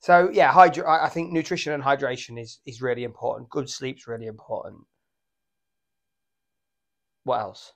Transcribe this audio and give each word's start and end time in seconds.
So 0.00 0.30
yeah, 0.32 0.50
hydra- 0.50 1.04
I 1.04 1.10
think 1.10 1.30
nutrition 1.30 1.74
and 1.74 1.82
hydration 1.82 2.40
is 2.40 2.60
is 2.64 2.80
really 2.80 3.04
important. 3.04 3.50
Good 3.50 3.68
sleep's 3.68 4.08
really 4.08 4.26
important. 4.26 4.86
What 7.24 7.40
else? 7.40 7.74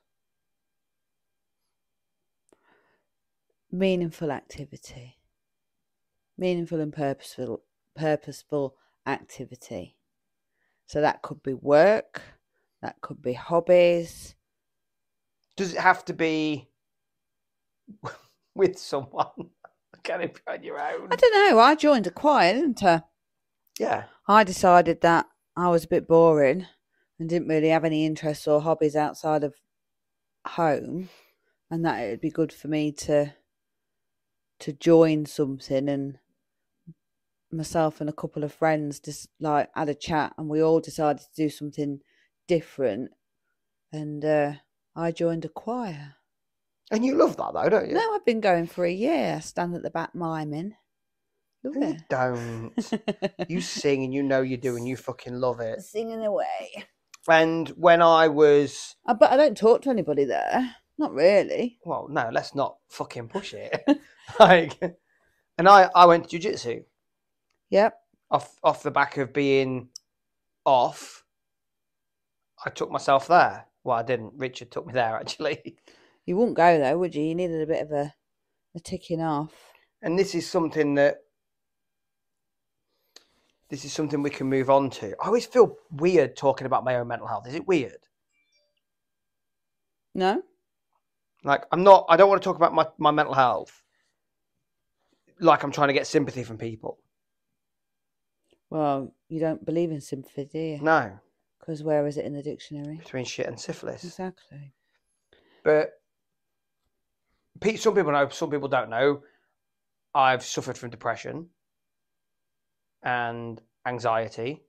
Meaningful 3.71 4.31
activity. 4.31 5.19
Meaningful 6.39 6.81
and 6.81 6.93
purposeful 6.93 7.63
purposeful 7.95 8.75
activity. 9.07 9.99
So 10.87 11.03
that 11.03 11.21
could 11.21 11.43
be 11.43 11.53
work, 11.53 12.23
that 12.81 13.01
could 13.03 13.21
be 13.21 13.35
hobbies. 13.35 14.35
Does 15.57 15.75
it 15.75 15.81
have 15.81 16.07
to 16.07 16.15
be 16.15 16.71
with 18.55 18.79
someone? 18.79 19.51
Can 20.05 20.21
it 20.21 20.35
be 20.35 20.41
on 20.47 20.63
your 20.63 20.79
own? 20.79 21.09
I 21.11 21.17
don't 21.17 21.51
know. 21.51 21.59
I 21.59 21.75
joined 21.75 22.07
a 22.07 22.11
choir, 22.11 22.53
didn't 22.53 22.83
I? 22.85 23.03
Yeah. 23.79 24.05
I 24.29 24.45
decided 24.45 25.01
that 25.01 25.27
I 25.57 25.69
was 25.69 25.85
a 25.85 25.89
bit 25.89 26.07
boring 26.07 26.67
and 27.19 27.29
didn't 27.29 27.49
really 27.49 27.69
have 27.69 27.85
any 27.85 28.07
interests 28.07 28.47
or 28.47 28.61
hobbies 28.61 28.97
outside 28.97 29.43
of 29.43 29.55
home, 30.47 31.09
and 31.71 31.85
that 31.85 32.01
it'd 32.01 32.21
be 32.21 32.31
good 32.31 32.53
for 32.53 32.69
me 32.69 32.93
to 32.93 33.35
to 34.61 34.73
join 34.73 35.27
something. 35.27 35.89
And 35.89 36.19
myself 37.51 38.01
and 38.01 38.11
a 38.11 38.15
couple 38.15 38.45
of 38.45 38.53
friends 38.53 39.01
just 39.01 39.29
like 39.41 39.71
had 39.75 39.89
a 39.89 39.95
chat, 39.95 40.35
and 40.37 40.49
we 40.49 40.63
all 40.63 40.81
decided 40.81 41.23
to 41.23 41.35
do 41.35 41.49
something 41.49 42.01
different. 42.47 43.11
And 43.91 44.25
uh, 44.25 44.53
I 44.95 45.13
joined 45.13 45.45
a 45.45 45.49
choir. 45.49 46.17
And 46.91 47.05
you 47.05 47.15
love 47.17 47.37
that 47.37 47.55
though, 47.55 47.69
don't 47.69 47.89
you? 47.89 47.95
No, 47.95 48.15
I've 48.15 48.25
been 48.25 48.41
going 48.41 48.67
for 48.67 48.85
a 48.85 48.93
year. 48.93 49.37
I 49.37 49.41
stand 49.41 49.75
at 49.75 49.83
the 49.83 49.91
back 49.91 50.15
miming. 50.15 50.75
Love 51.65 51.77
you 51.77 51.83
it. 51.95 52.03
don't. 52.11 52.73
you 53.49 53.61
sing 53.61 54.05
and 54.05 54.13
you 54.13 54.23
know 54.23 54.43
you 54.43 54.57
do 54.57 54.77
and 54.77 54.87
you 54.87 54.97
fucking 54.97 55.35
love 55.35 55.61
it. 55.61 55.81
Singing 55.83 56.25
away. 56.25 56.85
And 57.27 57.69
when 57.71 58.03
I 58.03 58.29
was 58.29 58.97
Uh, 59.07 59.15
but 59.15 59.31
I 59.33 59.37
don't 59.37 59.57
talk 59.57 59.83
to 59.83 59.91
anybody 59.91 60.25
there. 60.25 60.77
Not 60.99 61.13
really. 61.15 61.79
well, 61.85 62.07
no, 62.11 62.29
let's 62.33 62.55
not 62.55 62.77
fucking 62.91 63.29
push 63.29 63.55
it. 63.55 63.83
like 64.39 64.79
and 65.59 65.69
I 65.69 65.91
I 65.95 66.07
went 66.07 66.25
to 66.25 66.31
jiu-jitsu 66.31 66.83
Yep. 67.71 67.99
off 68.31 68.57
off 68.63 68.83
the 68.83 68.91
back 68.91 69.17
of 69.17 69.33
being 69.33 69.89
off. 70.65 71.25
I 72.65 72.71
took 72.71 72.91
myself 72.91 73.27
there. 73.29 73.67
Well, 73.85 73.99
I 73.99 74.03
didn't. 74.03 74.35
Richard 74.37 74.71
took 74.71 74.87
me 74.87 74.93
there 74.93 75.17
actually. 75.17 75.77
You 76.27 76.37
wouldn't 76.37 76.57
go 76.57 76.79
though, 76.79 76.99
would 76.99 77.15
you? 77.15 77.23
You 77.23 77.35
needed 77.35 77.61
a 77.61 77.67
bit 77.67 77.83
of 77.83 77.93
a, 77.93 78.15
a 78.75 78.81
ticking 78.81 79.21
off. 79.21 79.53
And 80.03 80.19
this 80.19 80.35
is 80.35 80.49
something 80.49 80.95
that 80.95 81.19
this 83.69 83.85
is 83.85 83.93
something 83.93 84.23
we 84.23 84.31
can 84.31 84.49
move 84.49 84.71
on 84.71 84.91
to. 84.91 85.15
I 85.21 85.27
always 85.27 85.47
feel 85.47 85.77
weird 85.91 86.37
talking 86.37 86.67
about 86.67 86.85
my 86.85 86.97
own 86.97 87.09
mental 87.09 87.27
health. 87.27 87.47
Is 87.47 87.55
it 87.55 87.67
weird? 87.67 87.99
No? 90.15 90.43
Like 91.43 91.65
I'm 91.73 91.83
not 91.83 92.07
I 92.09 92.17
don't 92.17 92.29
want 92.29 92.41
to 92.41 92.45
talk 92.45 92.57
about 92.57 92.75
my, 92.75 92.87
my 92.99 93.11
mental 93.11 93.35
health 93.35 93.83
like 95.41 95.63
I'm 95.63 95.73
trying 95.73 95.89
to 95.89 95.95
get 95.95 96.07
sympathy 96.07 96.43
from 96.43 96.59
people. 96.59 96.99
Well, 98.71 99.15
you 99.29 99.41
don't 99.41 99.65
believe 99.65 99.91
in 99.91 100.01
sympathy, 100.01 100.47
do 100.47 100.59
you? 100.59 100.81
No. 100.81 101.19
Because 101.61 101.83
where 101.83 102.07
is 102.07 102.17
it 102.17 102.25
in 102.25 102.35
the 102.35 102.43
dictionary? 102.43 102.97
Between 102.97 103.25
shit 103.25 103.47
and 103.47 103.59
syphilis. 103.59 104.05
Exactly. 104.05 104.73
But 105.63 105.93
some 107.77 107.95
people 107.95 108.13
know, 108.13 108.29
some 108.29 108.51
people 108.51 108.69
don't 108.69 108.91
know. 108.91 109.23
I've 110.15 110.45
suffered 110.45 110.79
from 110.79 110.91
depression 110.91 111.49
and 113.03 113.61
anxiety. 113.87 114.63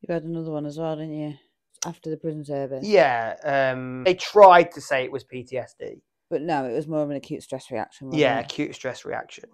You 0.00 0.14
had 0.14 0.24
another 0.24 0.50
one 0.50 0.66
as 0.66 0.78
well, 0.78 0.96
didn't 0.96 1.18
you? 1.18 1.34
After 1.84 2.10
the 2.10 2.16
prison 2.16 2.44
service. 2.44 2.86
Yeah, 2.86 3.34
um, 3.44 4.04
they 4.04 4.14
tried 4.14 4.72
to 4.72 4.80
say 4.80 5.04
it 5.04 5.12
was 5.12 5.24
PTSD. 5.24 6.00
But 6.30 6.42
no, 6.42 6.64
it 6.64 6.72
was 6.72 6.86
more 6.86 7.02
of 7.02 7.10
an 7.10 7.16
acute 7.16 7.42
stress 7.42 7.70
reaction. 7.70 8.12
Yeah, 8.12 8.38
it? 8.38 8.46
acute 8.46 8.74
stress 8.74 9.04
reaction. 9.04 9.48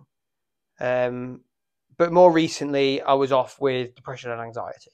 Um, 0.80 1.42
but 1.96 2.12
more 2.12 2.32
recently, 2.32 3.00
I 3.02 3.14
was 3.14 3.32
off 3.32 3.60
with 3.60 3.94
depression 3.94 4.30
and 4.30 4.40
anxiety. 4.40 4.90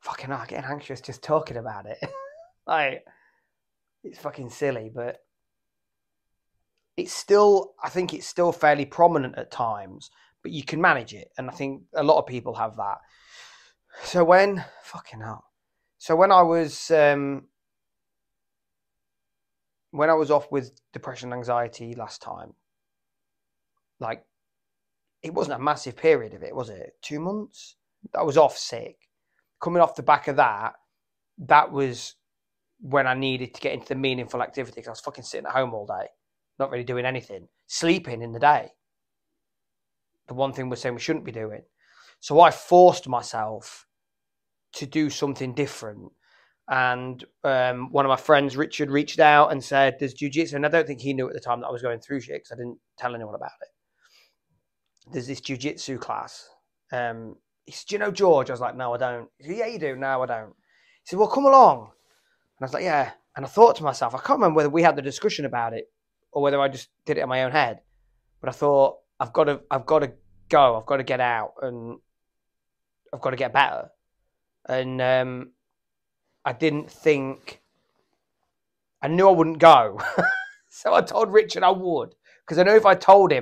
Fucking, 0.00 0.26
hell, 0.26 0.40
I'm 0.40 0.46
getting 0.46 0.70
anxious 0.70 1.00
just 1.00 1.22
talking 1.22 1.56
about 1.56 1.86
it. 1.86 1.98
like, 2.66 3.04
it's 4.04 4.18
fucking 4.18 4.50
silly, 4.50 4.90
but 4.94 5.18
it's 6.96 7.12
still, 7.12 7.74
I 7.82 7.88
think 7.88 8.12
it's 8.12 8.26
still 8.26 8.52
fairly 8.52 8.84
prominent 8.84 9.38
at 9.38 9.50
times, 9.50 10.10
but 10.42 10.52
you 10.52 10.62
can 10.64 10.80
manage 10.80 11.14
it. 11.14 11.28
And 11.38 11.48
I 11.48 11.52
think 11.52 11.82
a 11.94 12.02
lot 12.02 12.18
of 12.18 12.26
people 12.26 12.54
have 12.54 12.76
that. 12.76 12.98
So 14.04 14.24
when, 14.24 14.64
fucking 14.82 15.20
hell. 15.20 15.44
So 15.98 16.16
when 16.16 16.32
I 16.32 16.42
was, 16.42 16.90
um, 16.90 17.44
when 19.90 20.10
I 20.10 20.14
was 20.14 20.30
off 20.30 20.50
with 20.50 20.72
depression 20.92 21.32
and 21.32 21.38
anxiety 21.38 21.94
last 21.94 22.22
time, 22.22 22.54
like 24.00 24.24
it 25.22 25.32
wasn't 25.32 25.60
a 25.60 25.64
massive 25.64 25.96
period 25.96 26.34
of 26.34 26.42
it, 26.42 26.54
was 26.56 26.70
it? 26.70 26.94
Two 27.02 27.20
months? 27.20 27.76
I 28.18 28.22
was 28.22 28.36
off 28.36 28.58
sick. 28.58 28.96
Coming 29.60 29.80
off 29.80 29.94
the 29.94 30.02
back 30.02 30.26
of 30.26 30.36
that, 30.36 30.74
that 31.38 31.70
was 31.70 32.16
when 32.82 33.06
I 33.06 33.14
needed 33.14 33.54
to 33.54 33.60
get 33.60 33.72
into 33.72 33.88
the 33.88 33.94
meaningful 33.94 34.42
activity 34.42 34.74
because 34.76 34.88
I 34.88 34.92
was 34.92 35.00
fucking 35.00 35.24
sitting 35.24 35.46
at 35.46 35.52
home 35.52 35.72
all 35.72 35.86
day, 35.86 36.08
not 36.58 36.70
really 36.70 36.84
doing 36.84 37.06
anything, 37.06 37.48
sleeping 37.66 38.22
in 38.22 38.32
the 38.32 38.40
day. 38.40 38.70
The 40.28 40.34
one 40.34 40.52
thing 40.52 40.68
we're 40.68 40.76
saying 40.76 40.94
we 40.94 41.00
shouldn't 41.00 41.24
be 41.24 41.32
doing. 41.32 41.62
So 42.20 42.40
I 42.40 42.50
forced 42.50 43.08
myself 43.08 43.86
to 44.74 44.86
do 44.86 45.10
something 45.10 45.54
different. 45.54 46.12
And 46.68 47.24
um, 47.44 47.90
one 47.90 48.04
of 48.04 48.10
my 48.10 48.16
friends, 48.16 48.56
Richard, 48.56 48.90
reached 48.90 49.18
out 49.18 49.50
and 49.52 49.62
said, 49.62 49.96
There's 49.98 50.14
jujitsu. 50.14 50.54
And 50.54 50.64
I 50.64 50.68
don't 50.68 50.86
think 50.86 51.00
he 51.00 51.12
knew 51.12 51.28
at 51.28 51.34
the 51.34 51.40
time 51.40 51.60
that 51.60 51.66
I 51.66 51.72
was 51.72 51.82
going 51.82 52.00
through 52.00 52.20
shit 52.20 52.36
because 52.36 52.52
I 52.52 52.56
didn't 52.56 52.78
tell 52.98 53.14
anyone 53.14 53.34
about 53.34 53.50
it 53.60 53.68
there's 55.10 55.26
this 55.26 55.40
jujitsu 55.40 55.98
class. 55.98 56.48
Um, 56.92 57.36
he 57.64 57.72
said, 57.72 57.86
Do 57.88 57.94
you 57.94 57.98
know 57.98 58.10
George? 58.10 58.50
I 58.50 58.52
was 58.52 58.60
like, 58.60 58.76
No, 58.76 58.94
I 58.94 58.98
don't. 58.98 59.28
He 59.38 59.48
said, 59.48 59.56
Yeah, 59.56 59.66
you 59.66 59.78
do. 59.78 59.96
No, 59.96 60.22
I 60.22 60.26
don't. 60.26 60.48
He 60.48 61.06
said, 61.06 61.18
Well, 61.18 61.28
come 61.28 61.46
along. 61.46 61.90
And 62.62 62.66
I 62.66 62.68
was 62.68 62.74
like, 62.74 62.84
Yeah. 62.84 63.10
And 63.34 63.44
I 63.44 63.48
thought 63.48 63.74
to 63.76 63.82
myself, 63.82 64.14
I 64.14 64.18
can't 64.18 64.38
remember 64.38 64.58
whether 64.58 64.70
we 64.70 64.82
had 64.82 64.94
the 64.94 65.02
discussion 65.02 65.46
about 65.46 65.72
it 65.72 65.90
or 66.30 66.42
whether 66.42 66.60
I 66.60 66.68
just 66.68 66.90
did 67.06 67.18
it 67.18 67.22
in 67.22 67.28
my 67.28 67.42
own 67.42 67.50
head. 67.50 67.80
But 68.40 68.50
I 68.50 68.52
thought, 68.52 68.98
I've 69.18 69.32
got 69.32 69.44
to, 69.44 69.62
I've 69.68 69.84
got 69.84 70.00
to 70.00 70.12
go. 70.48 70.78
I've 70.78 70.86
got 70.86 70.98
to 70.98 71.02
get 71.02 71.18
out 71.18 71.54
and 71.60 71.98
I've 73.12 73.20
got 73.20 73.30
to 73.30 73.36
get 73.36 73.52
better. 73.52 73.90
And 74.68 75.02
um, 75.02 75.50
I 76.44 76.52
didn't 76.52 76.88
think, 76.88 77.60
I 79.02 79.08
knew 79.08 79.28
I 79.28 79.32
wouldn't 79.32 79.58
go. 79.58 80.00
so 80.68 80.94
I 80.94 81.00
told 81.00 81.32
Richard 81.32 81.64
I 81.64 81.70
would. 81.70 82.14
Because 82.46 82.58
I 82.58 82.62
know 82.62 82.76
if 82.76 82.86
I 82.86 82.94
told 82.94 83.32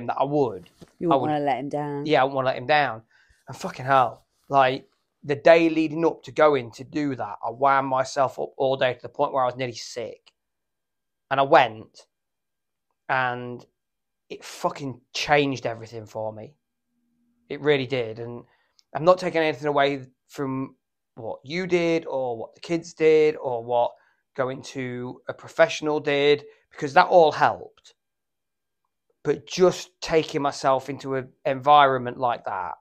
the 5.23 5.35
day 5.35 5.69
leading 5.69 6.05
up 6.05 6.23
to 6.23 6.31
going 6.31 6.71
to 6.71 6.83
do 6.83 7.15
that, 7.15 7.35
I 7.45 7.49
wound 7.51 7.87
myself 7.87 8.39
up 8.39 8.51
all 8.57 8.75
day 8.75 8.93
to 8.93 9.01
the 9.01 9.09
point 9.09 9.33
where 9.33 9.43
I 9.43 9.47
was 9.47 9.55
nearly 9.55 9.73
sick. 9.73 10.31
And 11.29 11.39
I 11.39 11.43
went, 11.43 12.07
and 13.07 13.65
it 14.29 14.43
fucking 14.43 14.99
changed 15.13 15.65
everything 15.65 16.05
for 16.05 16.33
me. 16.33 16.55
It 17.49 17.61
really 17.61 17.87
did. 17.87 18.19
And 18.19 18.43
I'm 18.95 19.05
not 19.05 19.17
taking 19.17 19.41
anything 19.41 19.67
away 19.67 20.07
from 20.27 20.75
what 21.15 21.39
you 21.43 21.67
did 21.67 22.05
or 22.05 22.37
what 22.37 22.55
the 22.55 22.61
kids 22.61 22.93
did 22.93 23.35
or 23.35 23.63
what 23.63 23.91
going 24.35 24.61
to 24.61 25.21
a 25.27 25.33
professional 25.33 25.99
did, 25.99 26.43
because 26.71 26.93
that 26.93 27.07
all 27.07 27.31
helped 27.31 27.93
but 29.23 29.45
just 29.45 29.91
taking 30.01 30.41
myself 30.41 30.89
into 30.89 31.15
an 31.15 31.29
environment 31.45 32.17
like 32.17 32.45
that 32.45 32.73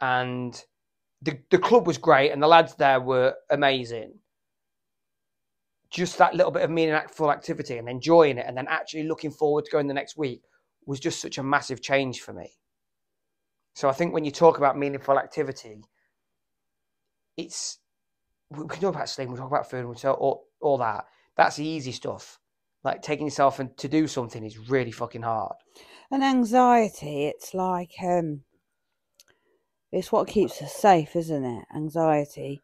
and 0.00 0.64
the, 1.24 1.38
the 1.50 1.58
club 1.58 1.86
was 1.86 1.98
great 1.98 2.30
and 2.30 2.42
the 2.42 2.46
lads 2.46 2.74
there 2.74 3.00
were 3.00 3.34
amazing. 3.50 4.18
Just 5.90 6.18
that 6.18 6.34
little 6.34 6.52
bit 6.52 6.62
of 6.62 6.70
meaningful 6.70 7.30
activity 7.30 7.78
and 7.78 7.88
enjoying 7.88 8.38
it 8.38 8.44
and 8.46 8.56
then 8.56 8.66
actually 8.68 9.04
looking 9.04 9.30
forward 9.30 9.64
to 9.64 9.70
going 9.70 9.86
the 9.86 9.94
next 9.94 10.16
week 10.16 10.42
was 10.86 11.00
just 11.00 11.20
such 11.20 11.38
a 11.38 11.42
massive 11.42 11.80
change 11.80 12.20
for 12.20 12.32
me. 12.32 12.50
So 13.74 13.88
i 13.88 13.92
think 13.92 14.12
when 14.12 14.24
you 14.24 14.30
talk 14.30 14.58
about 14.58 14.78
meaningful 14.78 15.18
activity 15.18 15.82
it's 17.36 17.78
we 18.50 18.66
can 18.68 18.80
talk 18.80 18.94
about 18.94 19.08
sleep 19.08 19.28
we 19.28 19.36
talk 19.36 19.48
about 19.48 19.68
food 19.68 19.86
we 19.86 19.96
talk 19.96 20.20
all, 20.20 20.46
all 20.60 20.78
that. 20.78 21.06
That's 21.36 21.56
the 21.56 21.66
easy 21.66 21.90
stuff. 21.90 22.38
Like 22.84 23.02
taking 23.02 23.26
yourself 23.26 23.58
and 23.58 23.76
to 23.78 23.88
do 23.88 24.06
something 24.06 24.44
is 24.44 24.70
really 24.70 24.92
fucking 24.92 25.22
hard. 25.22 25.56
And 26.10 26.22
anxiety, 26.22 27.26
it's 27.26 27.54
like 27.54 27.92
um, 28.02 28.42
it's 29.94 30.12
what 30.12 30.28
keeps 30.28 30.60
us 30.60 30.74
safe, 30.74 31.14
isn't 31.14 31.44
it? 31.44 31.64
Anxiety, 31.74 32.62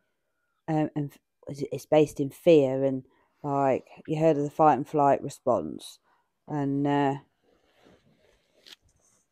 um, 0.69 0.91
and 0.97 1.13
it's 1.47 1.87
based 1.87 2.21
in 2.21 2.31
fear, 2.31 2.85
and 2.85 3.05
like 3.43 3.87
you 4.07 4.19
heard 4.19 4.37
of 4.37 4.45
the 4.45 4.51
fight 4.51 4.75
and 4.75 4.87
flight 4.87 5.23
response, 5.23 5.99
and 6.49 6.87
uh, 6.87 7.15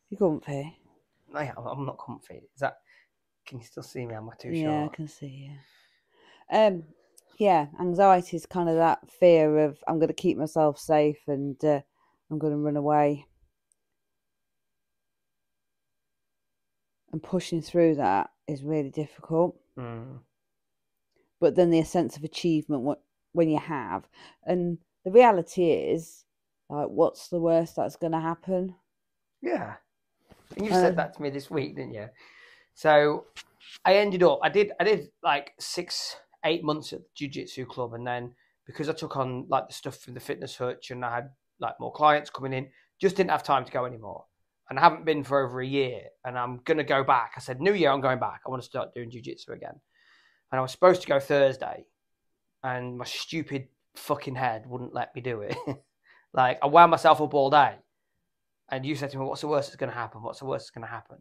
you 0.09 0.17
comfy? 0.17 0.77
No, 1.31 1.41
yeah, 1.41 1.53
I'm 1.57 1.85
not 1.85 1.99
comfy. 1.99 2.41
Is 2.55 2.61
that? 2.61 2.77
Can 3.45 3.59
you 3.59 3.65
still 3.65 3.83
see 3.83 4.05
me? 4.05 4.15
Am 4.15 4.29
I 4.29 4.35
too 4.35 4.53
sure. 4.53 4.61
yeah, 4.61 4.81
short? 4.81 4.91
I 4.91 4.95
can 4.95 5.07
see. 5.07 5.49
you. 6.51 6.57
Um. 6.57 6.83
Yeah, 7.37 7.67
anxiety 7.79 8.35
is 8.35 8.45
kind 8.45 8.67
of 8.67 8.75
that 8.75 8.99
fear 9.09 9.59
of 9.59 9.81
I'm 9.87 9.97
going 9.97 10.09
to 10.09 10.13
keep 10.13 10.37
myself 10.37 10.77
safe 10.77 11.19
and 11.27 11.55
uh, 11.63 11.79
I'm 12.29 12.37
going 12.37 12.51
to 12.51 12.59
run 12.59 12.75
away. 12.75 13.27
And 17.11 17.23
pushing 17.23 17.61
through 17.61 17.95
that 17.95 18.29
is 18.47 18.63
really 18.63 18.91
difficult. 18.91 19.59
Mm. 19.77 20.19
But 21.39 21.55
then 21.55 21.71
the 21.71 21.83
sense 21.83 22.17
of 22.17 22.23
achievement 22.23 22.83
what 22.83 23.01
when 23.31 23.49
you 23.49 23.59
have, 23.59 24.07
and 24.45 24.77
the 25.05 25.11
reality 25.11 25.71
is, 25.71 26.25
like, 26.69 26.87
what's 26.87 27.29
the 27.29 27.39
worst 27.39 27.75
that's 27.75 27.95
going 27.95 28.11
to 28.11 28.19
happen? 28.19 28.75
Yeah. 29.41 29.75
And 30.55 30.65
you 30.65 30.71
Uh, 30.71 30.81
said 30.81 30.97
that 30.97 31.13
to 31.15 31.21
me 31.21 31.29
this 31.29 31.49
week, 31.49 31.75
didn't 31.75 31.93
you? 31.93 32.09
So 32.73 33.25
I 33.85 33.95
ended 33.95 34.23
up 34.23 34.39
I 34.41 34.49
did 34.49 34.71
I 34.79 34.83
did 34.83 35.09
like 35.23 35.53
six, 35.59 36.15
eight 36.45 36.63
months 36.63 36.93
at 36.93 36.99
the 36.99 37.09
jiu-jitsu 37.15 37.65
club 37.65 37.93
and 37.93 38.05
then 38.05 38.33
because 38.65 38.89
I 38.89 38.93
took 38.93 39.17
on 39.17 39.45
like 39.49 39.67
the 39.67 39.73
stuff 39.73 39.97
from 39.97 40.13
the 40.13 40.19
fitness 40.19 40.57
hutch 40.57 40.91
and 40.91 41.03
I 41.03 41.15
had 41.15 41.29
like 41.59 41.79
more 41.79 41.91
clients 41.91 42.29
coming 42.29 42.53
in, 42.53 42.69
just 42.99 43.15
didn't 43.15 43.31
have 43.31 43.43
time 43.43 43.65
to 43.65 43.71
go 43.71 43.85
anymore. 43.85 44.25
And 44.69 44.77
I 44.77 44.83
haven't 44.83 45.05
been 45.05 45.23
for 45.23 45.43
over 45.43 45.61
a 45.61 45.67
year 45.67 46.01
and 46.23 46.37
I'm 46.37 46.61
gonna 46.63 46.83
go 46.83 47.03
back. 47.03 47.33
I 47.35 47.39
said, 47.39 47.59
New 47.61 47.73
year 47.73 47.91
I'm 47.91 48.01
going 48.01 48.19
back. 48.19 48.41
I 48.45 48.49
want 48.49 48.61
to 48.61 48.69
start 48.69 48.93
doing 48.93 49.09
jiu-jitsu 49.09 49.51
again. 49.51 49.79
And 50.51 50.59
I 50.59 50.61
was 50.61 50.71
supposed 50.71 51.01
to 51.01 51.07
go 51.07 51.19
Thursday 51.19 51.85
and 52.63 52.97
my 52.97 53.05
stupid 53.05 53.67
fucking 53.95 54.35
head 54.35 54.65
wouldn't 54.67 54.93
let 54.93 55.15
me 55.15 55.21
do 55.21 55.41
it. 55.41 55.55
like 56.33 56.59
I 56.61 56.67
wound 56.67 56.91
myself 56.91 57.21
up 57.21 57.33
all 57.33 57.49
day. 57.49 57.75
And 58.71 58.85
you 58.85 58.95
said 58.95 59.09
to 59.11 59.17
me, 59.17 59.25
What's 59.25 59.41
the 59.41 59.47
worst 59.47 59.69
that's 59.69 59.77
gonna 59.77 59.91
happen? 59.91 60.21
What's 60.21 60.39
the 60.39 60.45
worst 60.45 60.65
that's 60.65 60.71
gonna 60.71 60.87
happen? 60.87 61.17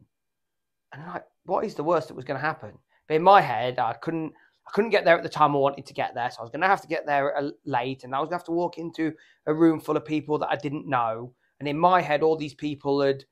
And 0.93 1.03
I'm 1.03 1.09
like, 1.09 1.25
what 1.45 1.65
is 1.65 1.75
the 1.75 1.85
worst 1.85 2.09
that 2.09 2.15
was 2.15 2.25
going 2.25 2.41
to 2.41 2.47
happen? 2.47 2.73
But 3.07 3.15
in 3.15 3.23
my 3.23 3.41
head, 3.41 3.79
I 3.79 3.95
couldn't, 3.95 4.33
I 4.67 4.71
couldn't 4.73 4.91
get 4.91 5.05
there 5.05 5.17
at 5.17 5.23
the 5.23 5.29
time 5.29 5.55
I 5.55 5.59
wanted 5.59 5.87
to 5.87 5.95
get 5.95 6.15
there, 6.15 6.31
so 6.31 6.41
I 6.41 6.43
was 6.43 6.51
going 6.51 6.61
to 6.61 6.67
have 6.67 6.83
to 6.83 6.89
get 6.89 7.07
there 7.07 7.37
uh, 7.37 7.51
late, 7.65 8.05
and 8.05 8.15
I 8.15 8.21
was 8.21 8.27
going 8.27 8.39
to 8.39 8.41
have 8.41 8.47
to 8.47 8.53
walk 8.53 8.79
into 8.79 9.13
a 9.47 9.55
room 9.55 9.81
full 9.81 9.97
of 9.97 10.05
people 10.05 10.39
that 10.39 10.51
I 10.51 10.57
didn't 10.57 10.89
know. 10.89 11.33
And 11.59 11.69
in 11.69 11.79
my 11.79 12.01
head, 12.01 12.23
all 12.23 12.37
these 12.37 12.55
people 12.55 13.01
had 13.01 13.25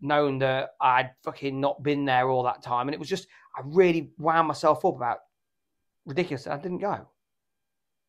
known 0.00 0.38
that 0.40 0.70
I'd 0.80 1.10
fucking 1.22 1.60
not 1.60 1.82
been 1.82 2.04
there 2.04 2.28
all 2.28 2.42
that 2.44 2.62
time, 2.62 2.88
and 2.88 2.94
it 2.94 2.98
was 2.98 3.08
just, 3.08 3.26
I 3.56 3.62
really 3.64 4.10
wound 4.18 4.48
myself 4.48 4.84
up 4.84 4.96
about 4.96 5.18
ridiculous. 6.06 6.46
I 6.46 6.56
didn't 6.56 6.78
go. 6.78 7.08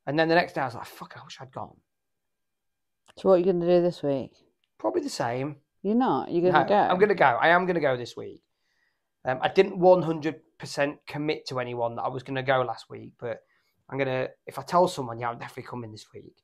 And 0.07 0.19
then 0.19 0.27
the 0.27 0.35
next 0.35 0.53
day, 0.53 0.61
I 0.61 0.65
was 0.65 0.75
like, 0.75 0.85
fuck, 0.85 1.15
I 1.19 1.23
wish 1.23 1.37
I'd 1.41 1.51
gone. 1.51 1.77
So 3.17 3.29
what 3.29 3.35
are 3.35 3.37
you 3.39 3.45
going 3.45 3.61
to 3.61 3.67
do 3.67 3.81
this 3.81 4.03
week? 4.03 4.31
Probably 4.77 5.01
the 5.01 5.09
same. 5.09 5.57
You're 5.81 5.95
not. 5.95 6.31
You're 6.31 6.41
going 6.41 6.53
to 6.53 6.61
No, 6.61 6.67
go. 6.67 6.75
I'm 6.75 6.97
going 6.97 7.09
to 7.09 7.15
go. 7.15 7.25
I 7.25 7.49
am 7.49 7.65
going 7.65 7.75
to 7.75 7.81
go 7.81 7.95
this 7.95 8.15
week. 8.17 8.41
Um, 9.23 9.39
I 9.41 9.47
didn't 9.47 9.79
100% 9.79 10.97
commit 11.07 11.47
to 11.47 11.59
anyone 11.59 11.95
that 11.95 12.03
I 12.03 12.09
was 12.09 12.23
going 12.23 12.35
to 12.35 12.43
go 12.43 12.61
last 12.61 12.89
week, 12.89 13.13
but 13.19 13.39
I'm 13.89 13.97
going 13.97 14.07
to, 14.07 14.29
if 14.45 14.59
I 14.59 14.63
tell 14.63 14.87
someone, 14.87 15.19
yeah, 15.19 15.29
I'm 15.29 15.39
definitely 15.39 15.69
coming 15.69 15.91
this 15.91 16.07
week, 16.13 16.35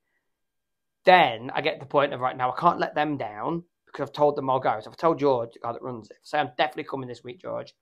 then 1.06 1.52
I 1.54 1.62
get 1.62 1.80
the 1.80 1.86
point 1.86 2.14
of 2.14 2.20
right 2.20 2.38
now, 2.38 2.52
I 2.52 2.60
can't 2.60 2.80
let 2.80 2.96
them 2.96 3.18
down 3.18 3.64
because 3.92 4.08
I've 4.08 4.14
told 4.14 4.36
them 4.36 4.50
I'll 4.50 4.60
go. 4.60 4.80
So 4.82 4.90
if 4.90 4.94
I 4.98 5.00
tell 5.00 5.16
George, 5.16 5.54
the 5.54 5.60
guy 5.60 5.74
that 5.74 5.82
runs 5.82 6.10
it, 6.10 6.18
say 6.24 6.40
I'm 6.40 6.52
definitely 6.58 6.86
coming 6.86 7.08
this 7.08 7.24
week, 7.24 7.42
George, 7.42 7.74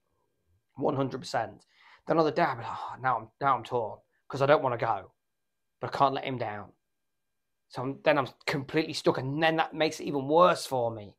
100%. 0.80 1.60
Then 2.08 2.18
on 2.18 2.26
the 2.26 2.32
day, 2.32 2.42
I'm 2.44 2.58
like, 2.58 2.68
oh, 2.68 2.96
now 3.02 3.18
I'm, 3.18 3.28
now 3.40 3.56
I'm 3.56 3.64
torn 3.64 4.00
because 4.28 4.42
I 4.42 4.46
don't 4.46 4.64
want 4.64 4.80
to 4.80 4.84
go, 4.86 5.12
but 5.80 5.94
I 5.94 5.98
can't 5.98 6.16
let 6.16 6.24
him 6.24 6.38
down. 6.38 6.70
So 7.70 7.84
I'm, 7.84 8.00
then 8.04 8.18
I'm 8.18 8.28
completely 8.48 8.94
stuck, 8.94 9.20
and 9.20 9.42
then 9.42 9.58
that 9.58 9.76
makes 9.76 10.00
it 10.00 10.06
even 10.06 10.28
worse 10.28 10.66
for 10.66 10.90
me. 10.90 11.16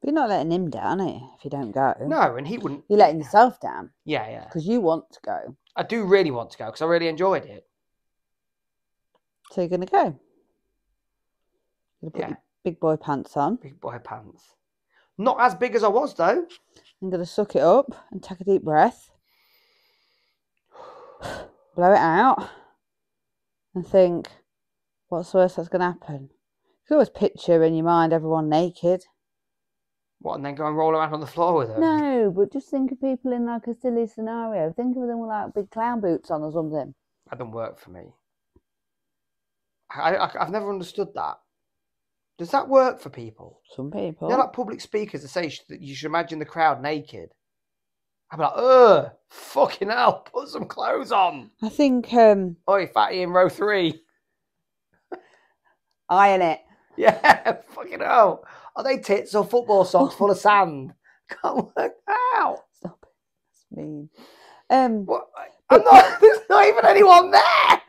But 0.00 0.08
you're 0.08 0.14
not 0.14 0.28
letting 0.28 0.52
him 0.52 0.68
down, 0.68 1.00
are 1.00 1.08
you, 1.08 1.30
if 1.38 1.44
you 1.44 1.50
don't 1.50 1.70
go? 1.70 1.94
No, 2.06 2.36
and 2.36 2.46
he 2.46 2.58
wouldn't. 2.58 2.84
You're 2.88 2.98
letting 2.98 3.18
yourself 3.18 3.58
down 3.60 3.90
Yeah, 4.04 4.28
yeah. 4.28 4.44
because 4.44 4.66
you 4.66 4.82
want 4.82 5.10
to 5.12 5.20
go. 5.24 5.56
I 5.74 5.82
do 5.84 6.04
really 6.04 6.30
want 6.30 6.50
to 6.50 6.58
go 6.58 6.66
because 6.66 6.82
I 6.82 6.86
really 6.86 7.08
enjoyed 7.08 7.46
it. 7.46 7.66
So 9.52 9.62
you're 9.62 9.68
going 9.68 9.80
to 9.80 9.86
go. 9.86 10.18
You're 12.02 12.10
to 12.10 12.18
put 12.18 12.20
Yeah. 12.20 12.28
your 12.28 12.38
big 12.64 12.80
boy 12.80 12.96
pants 12.96 13.36
on. 13.36 13.56
Big 13.56 13.80
boy 13.80 13.98
pants. 14.02 14.54
Not 15.16 15.40
as 15.40 15.54
big 15.54 15.74
as 15.76 15.84
I 15.84 15.88
was 15.88 16.14
though. 16.14 16.46
I'm 17.02 17.10
to 17.10 17.26
suck 17.26 17.54
it 17.54 17.62
up 17.62 17.94
and 18.10 18.22
take 18.22 18.40
a 18.40 18.44
deep 18.44 18.62
breath. 18.62 19.10
Blow 21.76 21.92
it 21.92 21.98
out. 21.98 22.48
And 23.74 23.86
think, 23.86 24.28
what's 25.08 25.32
the 25.32 25.38
worst 25.38 25.56
that's 25.56 25.68
going 25.68 25.80
to 25.80 25.86
happen? 25.86 26.30
You 26.30 26.88
can 26.88 26.94
always 26.94 27.10
picture 27.10 27.62
in 27.62 27.74
your 27.74 27.84
mind 27.84 28.12
everyone 28.12 28.48
naked. 28.48 29.04
What, 30.20 30.36
and 30.36 30.46
then 30.46 30.54
go 30.54 30.66
and 30.66 30.76
roll 30.76 30.92
around 30.92 31.12
on 31.12 31.20
the 31.20 31.26
floor 31.26 31.54
with 31.54 31.68
them? 31.68 31.80
No, 31.80 32.32
but 32.34 32.52
just 32.52 32.70
think 32.70 32.92
of 32.92 33.00
people 33.00 33.32
in 33.32 33.44
like 33.44 33.66
a 33.66 33.74
silly 33.74 34.06
scenario. 34.06 34.72
Think 34.72 34.96
of 34.96 35.06
them 35.06 35.20
with 35.20 35.28
like 35.28 35.52
big 35.52 35.70
clown 35.70 36.00
boots 36.00 36.30
on 36.30 36.42
or 36.42 36.52
something. 36.52 36.94
That 37.28 37.38
doesn't 37.38 37.52
work 37.52 37.78
for 37.78 37.90
me. 37.90 38.14
I, 39.90 40.16
I, 40.16 40.42
I've 40.42 40.50
never 40.50 40.70
understood 40.70 41.08
that. 41.14 41.38
Does 42.38 42.50
that 42.50 42.68
work 42.68 43.00
for 43.00 43.10
people? 43.10 43.60
Some 43.76 43.90
people. 43.90 44.28
They're 44.28 44.38
like 44.38 44.52
public 44.52 44.80
speakers 44.80 45.22
that 45.22 45.28
say 45.28 45.52
that 45.68 45.80
you 45.80 45.94
should 45.94 46.06
imagine 46.06 46.38
the 46.38 46.44
crowd 46.44 46.82
naked. 46.82 47.30
I'm 48.30 48.40
like, 48.40 48.52
ugh, 48.56 49.10
fucking 49.28 49.88
hell, 49.90 50.26
put 50.32 50.48
some 50.48 50.64
clothes 50.66 51.12
on. 51.12 51.50
I 51.62 51.68
think 51.68 52.12
um 52.14 52.56
Oi, 52.68 52.88
fatty 52.88 53.22
in 53.22 53.30
row 53.30 53.48
three. 53.48 54.02
iron 56.08 56.42
it. 56.42 56.60
Yeah, 56.96 57.58
fucking 57.68 58.00
hell. 58.00 58.44
Are 58.74 58.82
they 58.82 58.98
tits 58.98 59.34
or 59.36 59.44
football 59.44 59.84
socks 59.84 60.14
full 60.16 60.30
of 60.32 60.38
sand? 60.46 60.92
Can't 61.28 61.68
work 61.76 61.92
out. 62.34 62.58
Stop 62.72 62.98
it. 63.04 63.08
That's 63.52 63.66
mean. 63.70 64.08
Um 64.70 65.06
What? 65.06 65.28
I'm 65.70 65.82
not. 65.84 66.20
There's 66.20 66.40
not 66.50 66.66
even 66.66 66.84
anyone 66.84 67.30
there. 67.30 67.82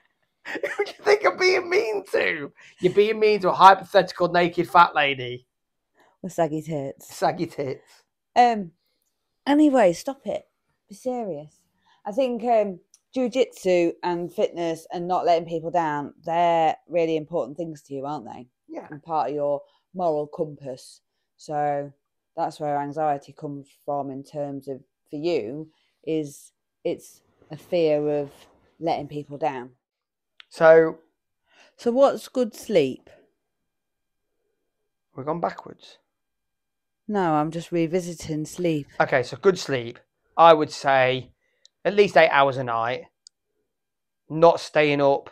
Who 0.53 0.83
do 0.85 0.91
you 0.91 1.03
think 1.03 1.25
I'm 1.25 1.37
being 1.37 1.69
mean 1.69 2.03
to? 2.11 2.51
You're 2.79 2.93
being 2.93 3.19
mean 3.19 3.39
to 3.41 3.49
a 3.49 3.53
hypothetical 3.53 4.29
naked 4.31 4.69
fat 4.69 4.93
lady. 4.95 5.47
with 6.21 6.33
saggy 6.33 6.61
tits. 6.61 7.13
Saggy 7.13 7.47
tits. 7.47 8.03
Um. 8.35 8.71
Anyway, 9.47 9.93
stop 9.93 10.21
it. 10.25 10.47
Be 10.89 10.95
serious. 10.95 11.59
I 12.05 12.11
think 12.11 12.43
um, 12.43 12.79
jujitsu 13.15 13.93
and 14.03 14.31
fitness 14.31 14.87
and 14.91 15.07
not 15.07 15.25
letting 15.25 15.47
people 15.47 15.71
down, 15.71 16.13
they're 16.23 16.75
really 16.87 17.15
important 17.15 17.57
things 17.57 17.81
to 17.83 17.93
you, 17.93 18.05
aren't 18.05 18.25
they? 18.25 18.47
Yeah. 18.67 18.87
And 18.89 19.01
part 19.01 19.29
of 19.29 19.35
your 19.35 19.61
moral 19.93 20.27
compass. 20.27 21.01
So 21.37 21.91
that's 22.35 22.59
where 22.59 22.79
anxiety 22.79 23.33
comes 23.33 23.67
from 23.85 24.11
in 24.11 24.23
terms 24.23 24.67
of, 24.67 24.81
for 25.09 25.15
you, 25.15 25.69
is 26.05 26.51
it's 26.83 27.21
a 27.51 27.57
fear 27.57 28.07
of 28.19 28.31
letting 28.79 29.07
people 29.07 29.37
down. 29.37 29.71
So 30.55 30.99
So 31.75 31.91
what's 31.91 32.29
good 32.29 32.55
sleep? 32.55 33.09
we've 35.13 35.25
gone 35.25 35.41
backwards. 35.41 35.97
No, 37.09 37.33
I'm 37.33 37.51
just 37.51 37.73
revisiting 37.73 38.45
sleep. 38.45 38.87
Okay, 39.01 39.21
so 39.21 39.35
good 39.35 39.59
sleep. 39.59 39.99
I 40.37 40.53
would 40.53 40.71
say 40.71 41.31
at 41.83 41.93
least 41.93 42.15
eight 42.15 42.29
hours 42.29 42.55
a 42.55 42.63
night. 42.63 43.03
Not 44.29 44.61
staying 44.61 45.01
up. 45.01 45.29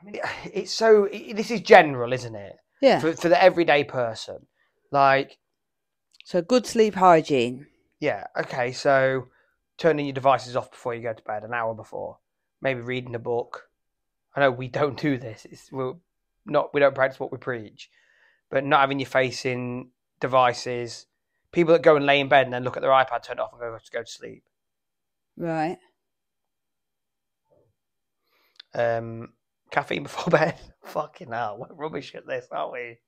I 0.00 0.04
mean, 0.04 0.20
it's 0.52 0.72
so. 0.72 1.04
It, 1.04 1.36
this 1.36 1.52
is 1.52 1.60
general, 1.60 2.12
isn't 2.12 2.34
it? 2.34 2.56
Yeah. 2.80 2.98
For 2.98 3.12
for 3.12 3.28
the 3.28 3.40
everyday 3.40 3.84
person, 3.84 4.48
like 4.90 5.38
So 6.24 6.42
good 6.42 6.66
sleep 6.66 6.94
hygiene. 6.96 7.66
Yeah. 8.00 8.26
Okay. 8.36 8.72
So 8.72 9.28
turning 9.78 10.06
your 10.06 10.12
devices 10.12 10.56
off 10.56 10.72
before 10.72 10.92
you 10.92 11.02
go 11.02 11.12
to 11.12 11.22
bed, 11.22 11.44
an 11.44 11.54
hour 11.54 11.72
before. 11.72 12.18
Maybe 12.62 12.80
reading 12.80 13.14
a 13.14 13.18
book. 13.18 13.68
I 14.34 14.40
know 14.40 14.50
we 14.50 14.68
don't 14.80 14.98
do 14.98 15.18
this. 15.18 15.46
It's 15.50 15.70
we're 15.70 15.94
not. 16.46 16.72
We 16.72 16.80
don't 16.80 16.94
practice 16.94 17.20
what 17.20 17.32
we 17.32 17.38
preach. 17.38 17.90
But 18.50 18.64
not 18.64 18.80
having 18.80 19.00
your 19.00 19.08
face 19.08 19.44
in 19.44 19.90
devices. 20.20 21.06
People 21.52 21.74
that 21.74 21.82
go 21.82 21.96
and 21.96 22.06
lay 22.06 22.20
in 22.20 22.28
bed 22.28 22.46
and 22.46 22.54
then 22.54 22.64
look 22.64 22.76
at 22.76 22.80
their 22.82 22.90
iPad, 22.90 23.22
turn 23.22 23.38
it 23.38 23.40
off, 23.42 23.52
and 23.52 23.60
go 23.60 23.76
to 23.76 23.90
go 23.90 24.02
to 24.02 24.10
sleep. 24.10 24.44
Right. 25.36 25.78
Um, 28.74 29.32
caffeine 29.70 30.04
before 30.04 30.30
bed. 30.38 30.58
Fucking 30.84 31.30
hell, 31.30 31.58
what 31.58 31.76
rubbish 31.76 32.14
at 32.14 32.26
this, 32.26 32.46
aren't 32.50 32.72
we? 32.72 32.98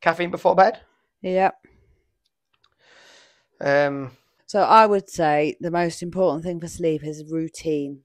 Caffeine 0.00 0.30
before 0.30 0.54
bed. 0.54 0.80
Yep. 1.22 1.54
Um, 3.60 4.12
So 4.46 4.62
I 4.62 4.86
would 4.86 5.08
say 5.08 5.56
the 5.60 5.70
most 5.70 6.02
important 6.02 6.44
thing 6.44 6.60
for 6.60 6.68
sleep 6.68 7.02
is 7.02 7.24
routine. 7.30 8.02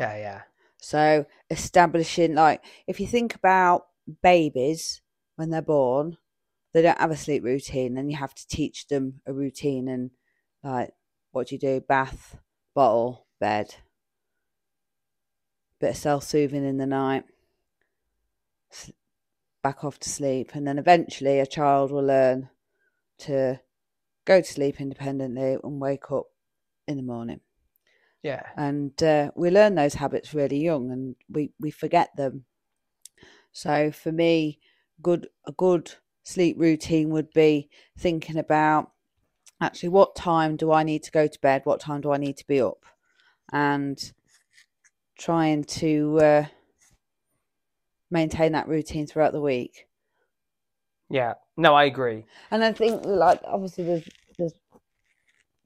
Yeah, 0.00 0.16
yeah, 0.16 0.42
So 0.78 1.26
establishing 1.50 2.34
like 2.34 2.64
if 2.86 3.00
you 3.00 3.06
think 3.06 3.34
about 3.34 3.86
babies 4.22 5.02
when 5.36 5.50
they're 5.50 5.62
born, 5.62 6.16
they 6.72 6.82
don't 6.82 6.98
have 6.98 7.10
a 7.10 7.16
sleep 7.16 7.44
routine 7.44 7.98
and 7.98 8.10
you 8.10 8.16
have 8.16 8.34
to 8.34 8.48
teach 8.48 8.88
them 8.88 9.20
a 9.26 9.32
routine 9.32 9.88
and 9.88 10.10
like 10.64 10.92
what 11.32 11.48
do 11.48 11.54
you 11.54 11.58
do? 11.58 11.80
Bath, 11.80 12.38
bottle, 12.74 13.26
bed. 13.38 13.74
Bit 15.80 15.90
of 15.90 15.96
self 15.96 16.24
soothing 16.24 16.64
in 16.64 16.78
the 16.78 16.86
night. 16.86 17.24
Back 19.62 19.84
off 19.84 19.98
to 20.00 20.08
sleep. 20.08 20.54
And 20.54 20.66
then 20.66 20.78
eventually 20.78 21.38
a 21.40 21.46
child 21.46 21.90
will 21.90 22.04
learn 22.04 22.48
to 23.18 23.60
go 24.24 24.40
to 24.40 24.46
sleep 24.46 24.80
independently 24.80 25.58
and 25.62 25.80
wake 25.80 26.10
up 26.10 26.26
in 26.88 26.96
the 26.96 27.02
morning. 27.02 27.40
Yeah. 28.22 28.42
And 28.56 29.00
uh, 29.02 29.30
we 29.34 29.50
learn 29.50 29.74
those 29.74 29.94
habits 29.94 30.34
really 30.34 30.58
young 30.58 30.90
and 30.90 31.16
we, 31.28 31.52
we 31.58 31.70
forget 31.70 32.10
them. 32.16 32.44
So 33.52 33.90
for 33.90 34.12
me, 34.12 34.60
good 35.02 35.28
a 35.46 35.52
good 35.52 35.92
sleep 36.22 36.56
routine 36.58 37.10
would 37.10 37.32
be 37.32 37.68
thinking 37.98 38.36
about 38.36 38.90
actually 39.60 39.88
what 39.88 40.14
time 40.14 40.56
do 40.56 40.72
I 40.72 40.82
need 40.82 41.02
to 41.04 41.10
go 41.10 41.26
to 41.26 41.40
bed, 41.40 41.62
what 41.64 41.80
time 41.80 42.00
do 42.00 42.12
I 42.12 42.18
need 42.18 42.36
to 42.36 42.46
be 42.46 42.60
up, 42.60 42.84
and 43.52 43.98
trying 45.18 45.64
to 45.64 46.18
uh, 46.20 46.44
maintain 48.10 48.52
that 48.52 48.68
routine 48.68 49.06
throughout 49.06 49.32
the 49.32 49.40
week. 49.40 49.86
Yeah. 51.08 51.34
No, 51.56 51.74
I 51.74 51.84
agree. 51.84 52.24
And 52.50 52.64
I 52.64 52.72
think 52.72 53.04
like 53.04 53.40
obviously 53.44 53.84
there's 53.84 54.08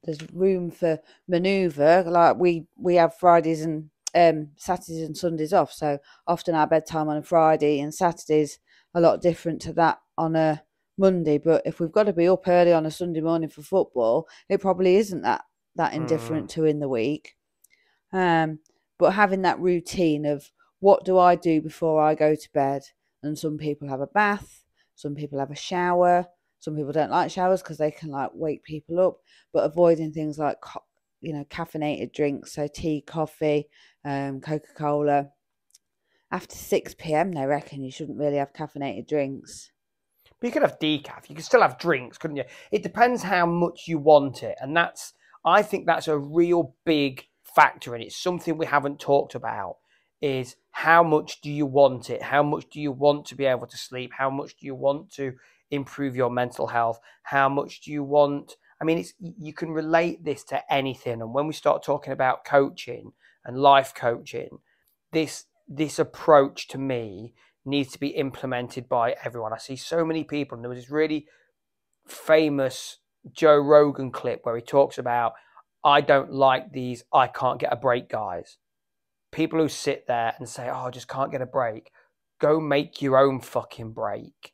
there's 0.05 0.19
room 0.33 0.71
for 0.71 0.99
manoeuvre. 1.27 2.05
Like 2.07 2.37
we 2.37 2.67
we 2.77 2.95
have 2.95 3.17
Fridays 3.17 3.61
and 3.61 3.89
um 4.13 4.49
Saturdays 4.55 5.01
and 5.01 5.17
Sundays 5.17 5.53
off, 5.53 5.73
so 5.73 5.99
often 6.27 6.55
our 6.55 6.67
bedtime 6.67 7.09
on 7.09 7.17
a 7.17 7.23
Friday 7.23 7.79
and 7.79 7.93
Saturdays 7.93 8.59
a 8.93 9.01
lot 9.01 9.21
different 9.21 9.61
to 9.63 9.73
that 9.73 9.99
on 10.17 10.35
a 10.35 10.63
Monday. 10.97 11.37
But 11.37 11.63
if 11.65 11.79
we've 11.79 11.91
got 11.91 12.03
to 12.03 12.13
be 12.13 12.27
up 12.27 12.47
early 12.47 12.71
on 12.71 12.85
a 12.85 12.91
Sunday 12.91 13.21
morning 13.21 13.49
for 13.49 13.61
football, 13.61 14.27
it 14.47 14.61
probably 14.61 14.95
isn't 14.95 15.21
that 15.23 15.43
that 15.75 15.93
indifferent 15.93 16.49
to 16.51 16.63
in 16.65 16.79
the 16.79 16.87
week. 16.87 17.35
Um, 18.13 18.59
but 18.97 19.11
having 19.11 19.41
that 19.41 19.59
routine 19.59 20.25
of 20.25 20.51
what 20.79 21.03
do 21.03 21.17
I 21.17 21.35
do 21.35 21.61
before 21.61 22.01
I 22.01 22.15
go 22.15 22.35
to 22.35 22.49
bed? 22.53 22.83
And 23.21 23.37
some 23.37 23.57
people 23.57 23.89
have 23.89 23.99
a 23.99 24.07
bath, 24.07 24.63
some 24.95 25.15
people 25.15 25.39
have 25.39 25.51
a 25.51 25.55
shower, 25.55 26.27
some 26.65 26.75
people 26.75 26.91
don't 26.91 27.11
like 27.11 27.29
showers 27.29 27.61
because 27.61 27.77
they 27.77 27.91
can 27.91 28.09
like 28.09 28.31
wake 28.33 28.63
people 28.63 28.99
up. 28.99 29.19
But 29.53 29.65
avoiding 29.65 30.11
things 30.11 30.39
like 30.39 30.57
you 31.21 31.31
know 31.31 31.45
caffeinated 31.45 32.11
drinks, 32.11 32.53
so 32.53 32.67
tea, 32.67 33.03
coffee, 33.05 33.69
um, 34.03 34.41
Coca 34.41 34.73
Cola. 34.75 35.29
After 36.31 36.55
six 36.55 36.95
pm, 36.95 37.33
they 37.33 37.45
reckon 37.45 37.83
you 37.83 37.91
shouldn't 37.91 38.17
really 38.17 38.37
have 38.37 38.51
caffeinated 38.51 39.07
drinks. 39.07 39.71
But 40.39 40.47
you 40.47 40.51
could 40.51 40.63
have 40.63 40.79
decaf. 40.79 41.29
You 41.29 41.35
could 41.35 41.45
still 41.45 41.61
have 41.61 41.77
drinks, 41.77 42.17
couldn't 42.17 42.37
you? 42.37 42.45
It 42.71 42.81
depends 42.81 43.21
how 43.21 43.45
much 43.45 43.83
you 43.87 43.99
want 43.99 44.41
it, 44.41 44.57
and 44.59 44.75
that's 44.75 45.13
I 45.45 45.61
think 45.61 45.85
that's 45.85 46.07
a 46.07 46.17
real 46.17 46.73
big 46.83 47.27
factor, 47.43 47.93
and 47.93 48.03
it's 48.03 48.17
something 48.17 48.57
we 48.57 48.65
haven't 48.65 48.99
talked 48.99 49.35
about. 49.35 49.77
Is 50.19 50.55
how 50.71 51.03
much 51.03 51.41
do 51.41 51.51
you 51.51 51.67
want 51.67 52.09
it? 52.09 52.23
How 52.23 52.41
much 52.41 52.71
do 52.71 52.81
you 52.81 52.91
want 52.91 53.27
to 53.27 53.35
be 53.35 53.45
able 53.45 53.67
to 53.67 53.77
sleep? 53.77 54.13
How 54.17 54.31
much 54.31 54.57
do 54.57 54.65
you 54.65 54.73
want 54.73 55.11
to 55.11 55.33
improve 55.75 56.15
your 56.15 56.29
mental 56.29 56.67
health? 56.67 56.99
How 57.23 57.49
much 57.49 57.81
do 57.81 57.91
you 57.91 58.03
want? 58.03 58.57
I 58.81 58.85
mean, 58.85 58.97
it's 58.97 59.13
you 59.19 59.53
can 59.53 59.71
relate 59.71 60.23
this 60.23 60.43
to 60.45 60.61
anything, 60.73 61.21
and 61.21 61.33
when 61.33 61.47
we 61.47 61.53
start 61.53 61.83
talking 61.83 62.13
about 62.13 62.45
coaching 62.45 63.13
and 63.43 63.57
life 63.57 63.93
coaching, 63.95 64.59
this 65.11 65.45
this 65.67 65.99
approach 65.99 66.67
to 66.69 66.77
me 66.77 67.33
needs 67.65 67.91
to 67.91 67.99
be 67.99 68.09
implemented 68.09 68.87
by 68.87 69.15
everyone. 69.23 69.53
I 69.53 69.57
see 69.57 69.75
so 69.75 70.05
many 70.05 70.23
people, 70.23 70.55
and 70.55 70.63
there 70.63 70.69
was 70.69 70.79
this 70.79 70.91
really 70.91 71.27
famous 72.07 72.97
Joe 73.31 73.57
Rogan 73.57 74.11
clip 74.11 74.41
where 74.43 74.55
he 74.55 74.61
talks 74.61 74.97
about, 74.97 75.33
I 75.83 76.01
don't 76.01 76.31
like 76.31 76.71
these 76.71 77.03
I 77.13 77.27
can't 77.27 77.59
get 77.59 77.73
a 77.73 77.77
break 77.77 78.09
guys. 78.09 78.57
People 79.31 79.59
who 79.59 79.69
sit 79.69 80.07
there 80.07 80.33
and 80.37 80.47
say, 80.47 80.69
Oh, 80.69 80.87
I 80.87 80.89
just 80.91 81.07
can't 81.07 81.31
get 81.31 81.41
a 81.41 81.47
break. 81.47 81.91
Go 82.39 82.59
make 82.59 83.01
your 83.01 83.17
own 83.17 83.39
fucking 83.41 83.93
break. 83.93 84.53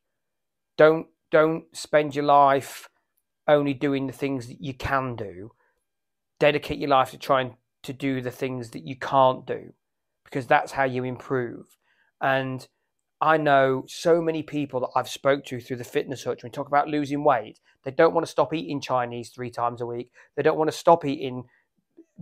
Don't 0.82 1.06
don't 1.30 1.66
spend 1.78 2.16
your 2.16 2.26
life 2.26 2.90
only 3.48 3.76
doing 3.76 4.08
the 4.08 4.14
things 4.14 4.48
that 4.48 4.62
you 4.62 4.74
can 4.74 5.16
do. 5.16 5.52
Dedicate 6.40 6.80
your 6.80 6.90
life 6.90 7.12
to 7.12 7.20
trying 7.20 7.58
to 7.84 7.94
do 7.94 8.20
the 8.20 8.32
things 8.32 8.72
that 8.72 8.84
you 8.84 8.96
can't 8.96 9.46
do 9.46 9.74
because 10.24 10.48
that's 10.48 10.72
how 10.72 10.86
you 10.86 11.04
improve. 11.04 11.78
And 12.20 12.68
I 13.22 13.38
know 13.38 13.84
so 13.88 14.24
many 14.24 14.42
people 14.42 14.80
that 14.80 14.90
I've 14.96 15.08
spoke 15.08 15.46
to 15.46 15.60
through 15.60 15.78
the 15.78 15.84
fitness 15.84 16.24
hutch. 16.24 16.42
When 16.42 16.50
we 16.50 16.56
talk 16.56 16.68
about 16.68 16.88
losing 16.88 17.24
weight, 17.24 17.60
they 17.84 17.92
don't 17.92 18.16
want 18.16 18.26
to 18.26 18.32
stop 18.32 18.52
eating 18.52 18.82
Chinese 18.82 19.30
three 19.30 19.52
times 19.52 19.82
a 19.82 19.86
week. 19.86 20.10
They 20.36 20.42
don't 20.42 20.58
want 20.58 20.72
to 20.72 20.76
stop 20.76 21.06
eating 21.06 21.44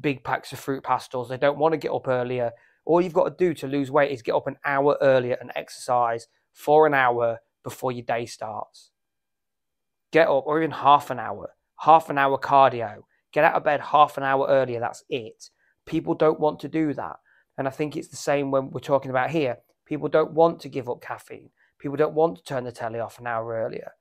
big 0.02 0.22
packs 0.26 0.52
of 0.52 0.60
Fruit 0.60 0.84
Pastilles. 0.84 1.30
They 1.30 1.38
don't 1.38 1.60
want 1.60 1.72
to 1.72 1.78
get 1.78 1.94
up 1.94 2.10
earlier. 2.10 2.52
All 2.84 3.00
you've 3.00 3.14
got 3.14 3.30
to 3.30 3.46
do 3.46 3.54
to 3.54 3.68
lose 3.68 3.90
weight 3.90 4.12
is 4.12 4.22
get 4.22 4.36
up 4.36 4.48
an 4.48 4.58
hour 4.66 4.98
earlier 5.00 5.38
and 5.40 5.50
exercise 5.56 6.28
for 6.52 6.86
an 6.86 6.94
hour 6.94 7.40
before 7.64 7.92
your 7.92 8.06
day 8.06 8.26
starts. 8.26 8.92
Get 10.12 10.28
up, 10.28 10.46
or 10.48 10.60
even 10.60 10.72
half 10.72 11.10
an 11.10 11.20
hour, 11.20 11.56
half 11.80 12.10
an 12.10 12.18
hour 12.18 12.38
cardio. 12.38 13.04
Get 13.32 13.44
out 13.44 13.56
of 13.56 13.64
bed 13.64 13.80
half 13.80 14.18
an 14.18 14.24
hour 14.24 14.48
earlier. 14.48 14.80
That's 14.80 15.04
it. 15.10 15.50
People 15.86 16.16
don't 16.16 16.40
want 16.40 16.60
to 16.62 16.68
do 16.68 16.94
that. 16.94 17.18
And 17.58 17.68
I 17.68 17.72
think 17.72 17.96
it's 17.96 18.08
the 18.08 18.16
same 18.16 18.52
when 18.52 18.72
we're 18.72 18.80
talking 18.80 19.12
about 19.12 19.30
here 19.30 19.58
People 19.90 20.08
don't 20.08 20.34
want 20.34 20.60
to 20.60 20.70
give 20.70 20.88
up 20.88 21.02
caffeine. 21.02 21.50
People 21.80 21.98
don't 21.98 22.14
want 22.14 22.38
to 22.38 22.44
turn 22.44 22.64
the 22.64 22.72
telly 22.72 23.00
off 23.00 23.18
an 23.18 23.26
hour 23.26 23.56
earlier. 23.56 23.94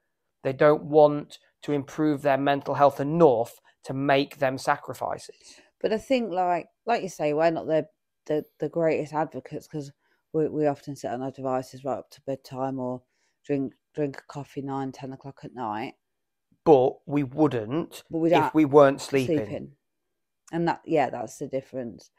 They 0.44 0.52
don't 0.52 0.82
want 0.82 1.38
to 1.62 1.72
improve 1.72 2.20
their 2.20 2.36
mental 2.36 2.74
health 2.74 3.00
enough 3.00 3.58
to 3.84 3.94
make 3.94 4.36
them 4.36 4.58
sacrifices. 4.58 5.54
But 5.80 5.94
I 5.94 5.98
think, 5.98 6.30
like 6.30 6.66
like 6.84 7.02
you 7.02 7.08
say, 7.08 7.32
we're 7.32 7.50
not 7.50 7.66
the 7.66 7.86
the, 8.26 8.44
the 8.58 8.68
greatest 8.68 9.14
advocates 9.14 9.66
because 9.66 9.90
we, 10.34 10.46
we 10.48 10.66
often 10.66 10.94
sit 10.94 11.10
on 11.10 11.22
our 11.22 11.30
devices 11.30 11.86
right 11.86 12.00
up 12.00 12.10
to 12.10 12.20
bedtime 12.26 12.78
or 12.78 13.00
drink 13.48 13.72
drink 13.94 14.18
a 14.18 14.32
coffee 14.32 14.62
nine 14.62 14.92
ten 14.92 15.12
o'clock 15.12 15.40
at 15.42 15.54
night. 15.54 15.94
But 16.64 16.98
we 17.06 17.24
wouldn't 17.24 18.04
But 18.10 18.18
we 18.18 18.32
if 18.32 18.54
we 18.54 18.64
weren't 18.64 19.00
sleeping. 19.00 19.38
sleeping. 19.38 19.72
And 20.52 20.68
that 20.68 20.82
yeah, 20.84 21.10
that's 21.10 21.38
the 21.38 21.48
difference. 21.48 22.10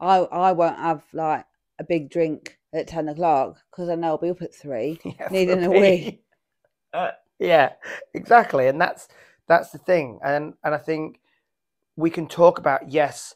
I 0.00 0.16
I 0.16 0.52
won't 0.52 0.78
have 0.78 1.04
like 1.12 1.44
a 1.78 1.84
big 1.84 2.10
drink 2.10 2.58
at 2.72 2.88
ten 2.88 3.08
o'clock 3.08 3.58
because 3.70 3.88
I 3.88 3.94
know 3.94 4.08
I'll 4.08 4.18
be 4.18 4.30
up 4.30 4.42
at 4.42 4.54
three. 4.54 4.98
Yeah, 5.04 5.28
Needing 5.30 5.64
a 5.64 5.70
wee. 5.70 6.22
Uh, 6.94 7.10
yeah, 7.38 7.74
exactly, 8.14 8.66
and 8.66 8.80
that's 8.80 9.08
that's 9.46 9.70
the 9.70 9.78
thing, 9.78 10.18
and 10.24 10.54
and 10.64 10.74
I 10.74 10.78
think 10.78 11.20
we 11.96 12.10
can 12.10 12.26
talk 12.26 12.58
about 12.58 12.90
yes. 12.90 13.34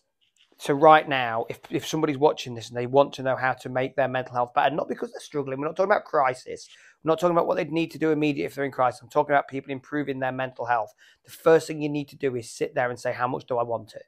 So 0.58 0.72
right 0.74 1.06
now, 1.08 1.44
if 1.50 1.60
if 1.70 1.86
somebody's 1.86 2.18
watching 2.18 2.54
this 2.54 2.68
and 2.68 2.76
they 2.78 2.86
want 2.86 3.12
to 3.14 3.22
know 3.22 3.36
how 3.36 3.52
to 3.52 3.68
make 3.68 3.94
their 3.94 4.08
mental 4.08 4.34
health 4.34 4.54
better, 4.54 4.74
not 4.74 4.88
because 4.88 5.12
they're 5.12 5.20
struggling, 5.20 5.60
we're 5.60 5.66
not 5.66 5.76
talking 5.76 5.90
about 5.90 6.04
crisis. 6.04 6.68
We're 7.02 7.10
not 7.10 7.20
talking 7.20 7.36
about 7.36 7.46
what 7.46 7.56
they'd 7.56 7.72
need 7.72 7.90
to 7.92 7.98
do 7.98 8.10
immediately 8.10 8.44
if 8.44 8.54
they're 8.54 8.64
in 8.64 8.70
crisis. 8.70 9.02
I'm 9.02 9.08
talking 9.08 9.34
about 9.34 9.48
people 9.48 9.72
improving 9.72 10.20
their 10.20 10.32
mental 10.32 10.66
health. 10.66 10.94
The 11.24 11.32
first 11.32 11.66
thing 11.66 11.82
you 11.82 11.88
need 11.88 12.08
to 12.08 12.16
do 12.16 12.36
is 12.36 12.50
sit 12.50 12.74
there 12.74 12.90
and 12.90 12.98
say, 12.98 13.12
how 13.12 13.26
much 13.26 13.46
do 13.46 13.58
I 13.58 13.62
want 13.62 13.94
it? 13.94 14.04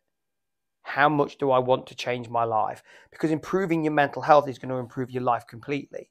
How 0.83 1.09
much 1.09 1.39
do 1.39 1.51
I 1.51 1.59
want 1.59 1.87
to 1.89 1.95
change 1.95 2.29
my 2.29 2.45
life? 2.45 2.83
Because 3.11 3.31
improving 3.31 3.85
your 3.85 3.93
mental 3.93 4.23
health 4.23 4.49
is 4.49 4.59
going 4.59 4.69
to 4.69 4.77
improve 4.77 5.11
your 5.11 5.23
life 5.23 5.47
completely. 5.47 6.11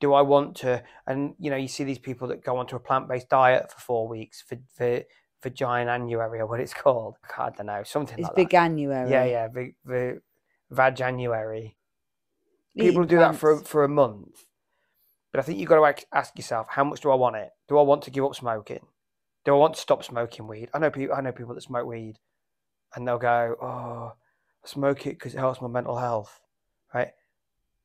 Do 0.00 0.12
I 0.14 0.20
want 0.22 0.56
to? 0.56 0.82
And 1.06 1.34
you 1.38 1.50
know, 1.50 1.56
you 1.56 1.68
see 1.68 1.84
these 1.84 1.98
people 1.98 2.28
that 2.28 2.44
go 2.44 2.56
onto 2.56 2.76
a 2.76 2.80
plant-based 2.80 3.28
diet 3.28 3.72
for 3.72 3.80
four 3.80 4.08
weeks 4.08 4.42
for 4.42 4.58
for 4.76 5.02
vaginanuary 5.42 6.40
or 6.40 6.46
what 6.46 6.60
it's 6.60 6.74
called. 6.74 7.16
I 7.38 7.50
don't 7.50 7.66
know, 7.66 7.82
something 7.84 8.18
It's 8.18 8.28
like 8.28 8.36
big 8.36 8.46
that. 8.48 8.52
January. 8.52 9.10
Yeah, 9.10 9.24
yeah, 9.24 9.48
the 9.48 9.72
the 9.84 10.20
Veganuary. 10.72 11.74
Eating 12.74 12.88
People 12.90 13.04
do 13.04 13.18
that 13.18 13.36
for 13.36 13.58
for 13.58 13.84
a 13.84 13.88
month, 13.88 14.44
but 15.32 15.40
I 15.40 15.42
think 15.42 15.58
you've 15.58 15.68
got 15.68 15.96
to 15.96 16.04
ask 16.12 16.36
yourself, 16.36 16.66
how 16.70 16.84
much 16.84 17.00
do 17.00 17.10
I 17.10 17.14
want 17.14 17.36
it? 17.36 17.50
Do 17.68 17.78
I 17.78 17.82
want 17.82 18.02
to 18.02 18.10
give 18.10 18.24
up 18.24 18.34
smoking? 18.34 18.86
Do 19.44 19.54
I 19.54 19.56
want 19.56 19.74
to 19.74 19.80
stop 19.80 20.04
smoking 20.04 20.46
weed? 20.46 20.68
I 20.72 20.78
know 20.78 20.90
people. 20.90 21.16
I 21.16 21.20
know 21.22 21.32
people 21.32 21.54
that 21.54 21.62
smoke 21.62 21.86
weed, 21.86 22.18
and 22.94 23.08
they'll 23.08 23.18
go, 23.18 23.56
"Oh, 23.60 24.12
I 24.64 24.68
smoke 24.68 25.06
it 25.06 25.18
because 25.18 25.34
it 25.34 25.38
helps 25.38 25.60
my 25.60 25.68
mental 25.68 25.96
health." 25.96 26.40
Right? 26.94 27.12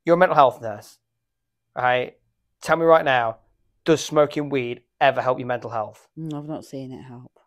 You're 0.05 0.15
a 0.15 0.17
mental 0.17 0.35
health 0.35 0.61
nurse, 0.61 0.99
right? 1.75 2.17
Tell 2.61 2.77
me 2.77 2.85
right 2.85 3.05
now, 3.05 3.37
does 3.85 4.03
smoking 4.03 4.49
weed 4.49 4.81
ever 5.01 5.21
help 5.21 5.39
your 5.39 5.47
mental 5.47 5.71
health? 5.71 6.07
Mm, 6.17 6.33
I've 6.33 6.47
not 6.47 6.65
seen 6.65 6.91
it 6.91 7.01
help. 7.03 7.39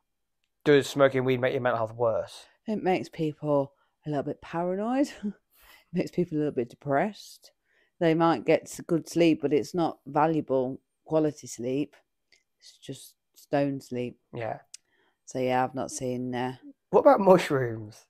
Does 0.64 0.88
smoking 0.88 1.24
weed 1.24 1.40
make 1.40 1.52
your 1.52 1.62
mental 1.62 1.78
health 1.78 1.94
worse? 1.94 2.46
It 2.66 2.82
makes 2.82 3.08
people 3.08 3.74
a 4.06 4.10
little 4.10 4.24
bit 4.24 4.40
paranoid. 4.40 5.08
it 5.24 5.32
makes 5.92 6.10
people 6.10 6.36
a 6.36 6.38
little 6.38 6.52
bit 6.52 6.68
depressed. 6.68 7.52
They 8.00 8.14
might 8.14 8.46
get 8.46 8.80
good 8.86 9.08
sleep, 9.08 9.42
but 9.42 9.52
it's 9.52 9.74
not 9.74 9.98
valuable 10.06 10.80
quality 11.04 11.46
sleep. 11.46 11.94
It's 12.58 12.78
just 12.78 13.14
stone 13.34 13.80
sleep. 13.80 14.18
Yeah. 14.34 14.58
So 15.26 15.38
yeah, 15.38 15.62
I've 15.62 15.74
not 15.74 15.90
seen. 15.90 16.34
Uh, 16.34 16.56
What 16.90 17.00
about 17.00 17.20
mushrooms? 17.20 18.06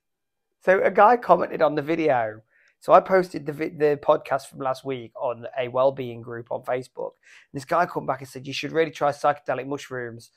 So 0.63 0.81
a 0.81 0.91
guy 0.91 1.17
commented 1.17 1.61
on 1.61 1.75
the 1.75 1.81
video. 1.81 2.41
So 2.79 2.93
I 2.93 2.99
posted 2.99 3.45
the 3.45 3.53
the 3.53 3.99
podcast 4.01 4.47
from 4.47 4.59
last 4.59 4.83
week 4.85 5.11
on 5.19 5.45
a 5.59 5.67
well-being 5.67 6.21
group 6.21 6.51
on 6.51 6.63
Facebook. 6.63 7.11
This 7.53 7.65
guy 7.65 7.85
come 7.85 8.05
back 8.07 8.21
and 8.21 8.29
said 8.29 8.47
you 8.47 8.53
should 8.53 8.71
really 8.71 8.91
try 8.91 9.11
psychedelic 9.11 9.67
mushrooms. 9.67 10.31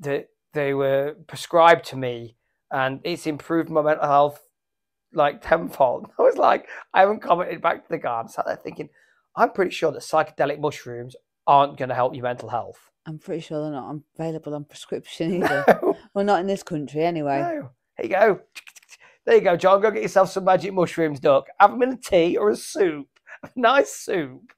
That 0.00 0.30
they 0.54 0.74
were 0.74 1.14
prescribed 1.28 1.84
to 1.86 1.96
me, 1.96 2.36
and 2.70 3.00
it's 3.04 3.26
improved 3.26 3.68
my 3.68 3.82
mental 3.82 4.06
health 4.06 4.40
like 5.14 5.42
tenfold. 5.42 6.06
I 6.18 6.22
was 6.22 6.36
like, 6.36 6.66
I 6.92 7.00
haven't 7.00 7.20
commented 7.22 7.62
back 7.62 7.82
to 7.82 7.88
the 7.88 7.98
guy. 7.98 8.20
I'm 8.20 8.28
sat 8.28 8.46
there 8.46 8.56
thinking, 8.56 8.88
I'm 9.36 9.50
pretty 9.50 9.70
sure 9.70 9.92
that 9.92 10.02
psychedelic 10.02 10.60
mushrooms 10.60 11.16
aren't 11.46 11.76
going 11.76 11.88
to 11.88 11.94
help 11.94 12.14
your 12.14 12.22
mental 12.24 12.48
health. 12.48 12.90
I'm 13.06 13.18
pretty 13.18 13.42
sure 13.42 13.62
they're 13.62 13.72
not 13.72 13.96
available 14.18 14.54
on 14.54 14.64
prescription 14.64 15.34
either. 15.44 15.64
No, 15.82 15.96
well, 16.14 16.24
not 16.24 16.40
in 16.40 16.46
this 16.46 16.62
country 16.62 17.04
anyway. 17.04 17.38
no. 17.40 17.70
Here 17.96 18.06
you 18.06 18.08
go. 18.08 18.40
There 19.26 19.36
you 19.36 19.40
go, 19.40 19.56
John. 19.56 19.80
Go 19.80 19.90
get 19.90 20.02
yourself 20.02 20.30
some 20.30 20.44
magic 20.44 20.74
mushrooms, 20.74 21.18
duck. 21.18 21.46
Have 21.58 21.70
them 21.70 21.80
in 21.82 21.92
a 21.94 21.96
tea 21.96 22.36
or 22.36 22.50
a 22.50 22.56
soup. 22.56 23.06
A 23.42 23.48
nice 23.56 23.90
soup. 23.90 24.52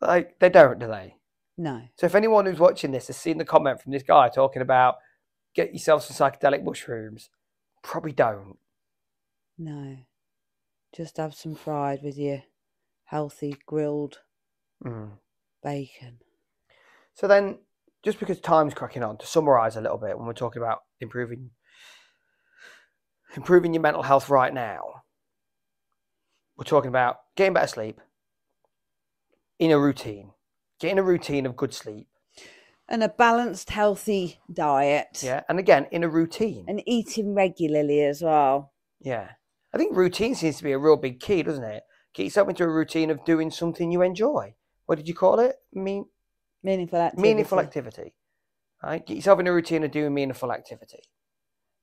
Like, 0.00 0.38
they 0.38 0.48
don't, 0.48 0.78
do 0.78 0.86
they? 0.86 1.16
No. 1.58 1.82
So 1.96 2.06
if 2.06 2.14
anyone 2.14 2.46
who's 2.46 2.60
watching 2.60 2.92
this 2.92 3.08
has 3.08 3.16
seen 3.16 3.38
the 3.38 3.44
comment 3.44 3.80
from 3.82 3.90
this 3.90 4.04
guy 4.04 4.28
talking 4.28 4.62
about 4.62 4.96
get 5.56 5.72
yourself 5.72 6.04
some 6.04 6.30
psychedelic 6.30 6.62
mushrooms, 6.62 7.30
probably 7.86 8.12
don't. 8.12 8.58
No. 9.56 9.96
Just 10.94 11.16
have 11.16 11.34
some 11.34 11.54
fried 11.54 12.02
with 12.02 12.18
your 12.18 12.42
healthy 13.04 13.56
grilled 13.66 14.18
Mm. 14.84 15.18
bacon. 15.62 16.18
So 17.14 17.26
then, 17.26 17.58
just 18.02 18.20
because 18.20 18.40
time's 18.40 18.74
cracking 18.74 19.02
on, 19.02 19.16
to 19.18 19.26
summarise 19.26 19.76
a 19.76 19.80
little 19.80 19.98
bit, 19.98 20.18
when 20.18 20.26
we're 20.26 20.34
talking 20.34 20.60
about 20.60 20.80
improving 21.00 21.50
improving 23.34 23.74
your 23.74 23.82
mental 23.82 24.02
health 24.02 24.28
right 24.28 24.52
now, 24.52 25.02
we're 26.56 26.64
talking 26.64 26.88
about 26.88 27.16
getting 27.36 27.54
better 27.54 27.66
sleep 27.66 28.00
in 29.58 29.70
a 29.70 29.78
routine, 29.78 30.32
getting 30.80 30.98
a 30.98 31.02
routine 31.02 31.46
of 31.46 31.56
good 31.56 31.74
sleep. 31.74 32.08
And 32.88 33.02
a 33.02 33.08
balanced, 33.08 33.70
healthy 33.70 34.40
diet. 34.52 35.20
Yeah, 35.22 35.42
and 35.48 35.58
again 35.58 35.86
in 35.90 36.04
a 36.04 36.08
routine. 36.08 36.64
And 36.68 36.82
eating 36.86 37.34
regularly 37.34 38.02
as 38.04 38.22
well. 38.22 38.72
Yeah, 39.00 39.30
I 39.74 39.78
think 39.78 39.96
routine 39.96 40.34
seems 40.34 40.58
to 40.58 40.64
be 40.64 40.72
a 40.72 40.78
real 40.78 40.96
big 40.96 41.18
key, 41.20 41.42
doesn't 41.42 41.64
it? 41.64 41.82
Get 42.14 42.24
yourself 42.24 42.48
into 42.48 42.64
a 42.64 42.68
routine 42.68 43.10
of 43.10 43.24
doing 43.24 43.50
something 43.50 43.90
you 43.90 44.02
enjoy. 44.02 44.54
What 44.86 44.96
did 44.96 45.08
you 45.08 45.14
call 45.14 45.40
it? 45.40 45.56
Mean 45.72 46.06
Meaningful 46.62 46.98
activity. 46.98 47.22
meaningful 47.28 47.60
activity. 47.60 48.14
Right? 48.82 49.04
Get 49.04 49.16
yourself 49.16 49.40
in 49.40 49.46
a 49.46 49.52
routine 49.52 49.84
of 49.84 49.90
doing 49.90 50.14
meaningful 50.14 50.52
activity. 50.52 51.02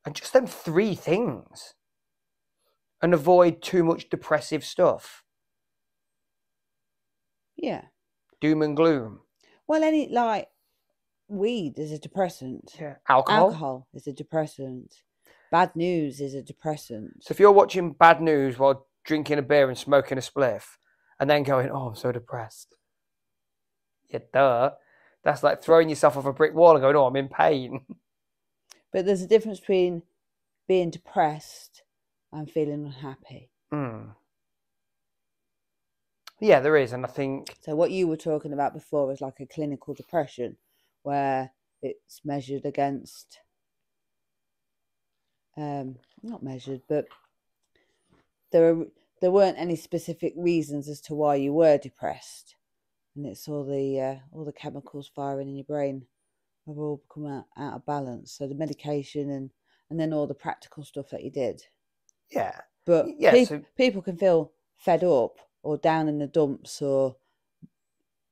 And 0.06 0.16
just 0.16 0.34
them 0.34 0.48
three 0.48 0.96
things. 0.96 1.74
And 3.02 3.14
avoid 3.14 3.62
too 3.62 3.84
much 3.84 4.10
depressive 4.10 4.64
stuff. 4.64 5.24
Yeah. 7.56 7.86
Doom 8.42 8.62
and 8.62 8.76
gloom. 8.76 9.22
Well, 9.68 9.84
any 9.84 10.10
like 10.10 10.50
weed 11.38 11.80
is 11.80 11.92
a 11.92 12.00
depressant. 12.00 12.76
Yeah. 12.80 12.96
Alcohol. 13.10 13.46
Alcohol 13.46 13.88
is 13.94 14.08
a 14.08 14.14
depressant. 14.14 15.02
Bad 15.52 15.76
news 15.76 16.20
is 16.20 16.34
a 16.34 16.42
depressant. 16.42 17.24
So 17.24 17.32
if 17.32 17.40
you're 17.40 17.52
watching 17.52 17.94
bad 17.94 18.22
news 18.22 18.58
while 18.58 18.88
drinking 19.04 19.38
a 19.38 19.42
beer 19.42 19.70
and 19.70 19.78
smoking 19.78 20.18
a 20.18 20.22
spliff 20.22 20.78
and 21.20 21.30
then 21.30 21.44
going, 21.44 21.70
Oh, 21.70 21.90
I'm 21.90 21.96
so 21.96 22.12
depressed. 22.12 22.76
Yeah, 24.10 24.20
duh. 24.34 24.72
That's 25.24 25.44
like 25.44 25.62
throwing 25.62 25.90
yourself 25.90 26.18
off 26.18 26.26
a 26.26 26.34
brick 26.34 26.54
wall 26.54 26.72
and 26.72 26.82
going, 26.82 26.96
Oh, 26.96 27.06
I'm 27.06 27.16
in 27.16 27.30
pain. 27.30 27.82
But 28.92 29.08
there's 29.08 29.24
a 29.24 29.28
difference 29.28 29.60
between 29.60 30.04
being 30.68 30.92
depressed 30.92 31.82
and 32.32 32.48
feeling 32.50 32.86
unhappy. 32.86 33.50
Hmm. 33.72 34.10
Yeah, 36.40 36.60
there 36.60 36.78
is, 36.78 36.94
and 36.94 37.06
I 37.06 37.08
think 37.08 37.56
So 37.62 37.76
what 37.76 37.92
you 37.92 38.08
were 38.08 38.18
talking 38.18 38.54
about 38.54 38.74
before 38.74 39.12
is 39.12 39.22
like 39.22 39.40
a 39.40 39.46
clinical 39.46 39.94
depression, 39.94 40.58
where 41.04 41.52
it's 41.82 42.22
measured 42.26 42.66
against, 42.66 43.40
um, 45.58 45.98
not 46.22 46.44
measured, 46.44 46.82
but 46.90 47.06
there 48.52 48.70
are 48.74 48.86
there 49.22 49.32
weren't 49.32 49.58
any 49.60 49.76
specific 49.76 50.34
reasons 50.36 50.90
as 50.90 51.00
to 51.02 51.14
why 51.16 51.36
you 51.36 51.54
were 51.54 51.78
depressed, 51.78 52.56
and 53.16 53.26
it's 53.26 53.48
all 53.48 53.64
the 53.66 54.00
uh, 54.00 54.16
all 54.32 54.46
the 54.46 54.52
chemicals 54.54 55.10
firing 55.14 55.48
in 55.50 55.56
your 55.56 55.66
brain 55.66 56.06
have 56.68 56.78
all 56.78 57.02
become 57.08 57.28
out, 57.28 57.46
out 57.58 57.74
of 57.76 57.86
balance. 57.86 58.32
So 58.32 58.48
the 58.48 58.56
medication 58.56 59.30
and 59.30 59.52
and 59.90 60.00
then 60.00 60.14
all 60.14 60.28
the 60.28 60.34
practical 60.34 60.84
stuff 60.84 61.10
that 61.12 61.24
you 61.24 61.30
did. 61.32 61.62
yeah. 62.32 62.62
But 62.86 63.06
Yeah, 63.20 63.32
peop- 63.32 63.48
so- 63.48 63.62
people 63.78 64.02
can 64.02 64.18
feel 64.18 64.52
fed 64.78 65.04
up 65.04 65.38
or 65.62 65.78
down 65.78 66.08
in 66.10 66.20
the 66.20 66.28
dumps 66.28 66.82
or 66.82 67.16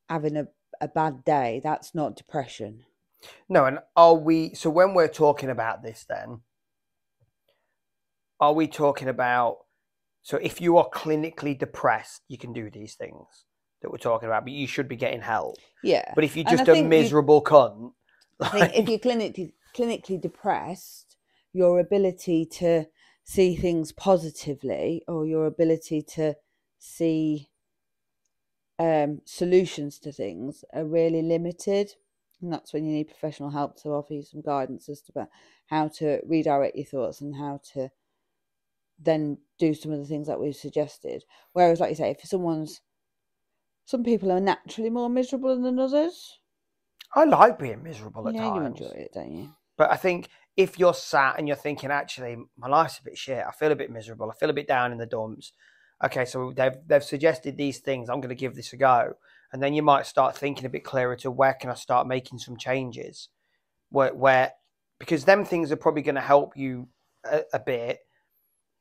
having 0.10 0.36
a, 0.38 0.48
a 0.82 0.88
bad 0.88 1.24
day. 1.24 1.62
That's 1.64 1.96
not 1.96 2.16
depression. 2.16 2.84
No, 3.48 3.66
and 3.66 3.80
are 3.96 4.16
we 4.16 4.54
so 4.56 4.70
when 4.70 4.94
we're 4.94 5.08
talking 5.08 5.50
about 5.50 5.84
this 5.84 6.06
then 6.10 6.42
are 8.40 8.54
we 8.54 8.68
talking 8.68 9.08
about 9.08 9.60
so 10.24 10.38
if 10.38 10.60
you 10.60 10.78
are 10.78 10.90
clinically 10.90 11.58
depressed, 11.58 12.22
you 12.28 12.38
can 12.38 12.54
do 12.54 12.70
these 12.70 12.96
things 12.96 13.46
that 13.82 13.90
we're 13.92 13.98
talking 13.98 14.28
about, 14.28 14.44
but 14.44 14.54
you 14.54 14.68
should 14.68 14.88
be 14.88 14.96
getting 14.96 15.22
help. 15.22 15.56
Yeah. 15.84 16.12
But 16.14 16.24
if 16.24 16.36
you're 16.36 16.46
just 16.46 16.68
a 16.68 16.74
think 16.74 16.84
you- 16.84 16.90
miserable 16.90 17.44
cunt, 17.44 17.94
I 18.40 18.50
think 18.50 18.74
if 18.76 18.90
you're 18.90 19.00
clinically 19.00 19.54
clinically 19.76 20.20
depressed, 20.20 21.18
your 21.54 21.80
ability 21.80 22.46
to 22.46 22.86
see 23.24 23.56
things 23.56 23.92
positively 23.92 25.04
or 25.08 25.26
your 25.26 25.46
ability 25.46 26.02
to 26.02 26.36
see 26.80 27.51
um, 28.82 29.22
solutions 29.26 30.00
to 30.00 30.12
things 30.12 30.66
are 30.74 30.84
really 30.84 31.22
limited. 31.22 31.92
And 32.42 32.52
that's 32.52 32.74
when 32.74 32.84
you 32.84 32.94
need 32.94 33.10
professional 33.10 33.52
help 33.52 33.80
to 33.84 33.90
offer 33.90 34.16
you 34.16 34.24
some 34.24 34.42
guidance 34.42 34.90
as 34.90 35.02
to 35.04 35.12
about 35.16 35.30
how 35.68 35.88
to 36.00 36.20
redirect 36.28 36.76
your 36.76 36.86
thoughts 36.86 37.22
and 37.22 37.36
how 37.36 37.62
to 37.74 37.90
then 39.00 39.38
do 39.60 39.76
some 39.76 39.92
of 39.92 40.00
the 40.00 40.06
things 40.06 40.26
that 40.26 40.40
we've 40.40 40.56
suggested. 40.56 41.24
Whereas, 41.54 41.80
like 41.80 41.92
you 41.92 41.96
say, 41.96 42.10
if 42.10 42.28
someone's 42.28 42.82
some 43.86 44.04
people 44.04 44.32
are 44.32 44.40
naturally 44.40 44.90
more 44.90 45.10
miserable 45.10 45.62
than 45.62 45.78
others. 45.78 46.40
I 47.14 47.26
like 47.26 47.60
being 47.60 47.84
miserable 47.84 48.28
at 48.30 48.34
yeah, 48.34 48.46
you 48.46 48.62
times. 48.62 48.80
enjoy 48.80 48.96
it, 48.96 49.12
don't 49.14 49.32
you? 49.32 49.50
But 49.78 49.92
I 49.92 49.98
think 49.98 50.30
if 50.58 50.80
you're 50.80 50.94
sat 50.94 51.38
and 51.38 51.48
you're 51.48 51.58
thinking, 51.58 51.92
actually, 51.92 52.38
my 52.58 52.68
life's 52.68 53.00
a 53.00 53.04
bit 53.04 53.18
shit, 53.18 53.44
I 53.48 53.52
feel 53.52 53.72
a 53.72 53.76
bit 53.76 53.92
miserable, 53.92 54.32
I 54.32 54.36
feel 54.36 54.50
a 54.50 54.54
bit 54.54 54.68
down 54.68 54.92
in 54.92 54.98
the 54.98 55.06
dumps. 55.06 55.54
Okay, 56.04 56.26
so 56.26 56.52
they've 56.56 56.78
they've 56.88 57.04
suggested 57.04 57.58
these 57.58 57.80
things. 57.80 58.10
I'm 58.10 58.22
going 58.22 58.30
to 58.30 58.36
give 58.36 58.56
this 58.56 58.74
a 58.74 58.78
go, 58.78 59.14
and 59.54 59.62
then 59.62 59.74
you 59.74 59.84
might 59.84 60.06
start 60.08 60.36
thinking 60.36 60.66
a 60.66 60.70
bit 60.70 60.84
clearer 60.84 61.16
to 61.18 61.30
where 61.30 61.54
can 61.54 61.70
I 61.70 61.76
start 61.76 62.08
making 62.08 62.40
some 62.40 62.58
changes, 62.58 63.30
where 63.90 64.14
where 64.14 64.54
because 65.00 65.26
them 65.26 65.46
things 65.46 65.72
are 65.72 65.78
probably 65.78 66.02
going 66.02 66.16
to 66.16 66.22
help 66.22 66.58
you 66.58 66.88
a, 67.24 67.42
a 67.54 67.60
bit, 67.60 68.00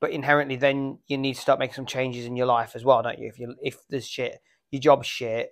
but 0.01 0.11
inherently 0.11 0.57
then 0.57 0.99
you 1.07 1.19
need 1.19 1.35
to 1.35 1.41
start 1.41 1.59
making 1.59 1.75
some 1.75 1.87
changes 1.87 2.25
in 2.25 2.37
your 2.37 2.47
life 2.47 2.73
as 2.75 2.85
well, 2.85 3.03
don't 3.03 3.19
you? 3.19 3.29
If 3.29 3.39
you 3.39 3.55
if 3.61 3.79
there's 3.91 4.09
shit, 4.09 4.39
your 4.71 4.81
job's 4.81 5.07
shit, 5.07 5.51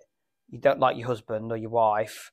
you 0.49 0.59
don't 0.59 0.81
like 0.81 0.97
your 0.97 1.07
husband 1.07 1.53
or 1.53 1.57
your 1.57 1.71
wife, 1.71 2.33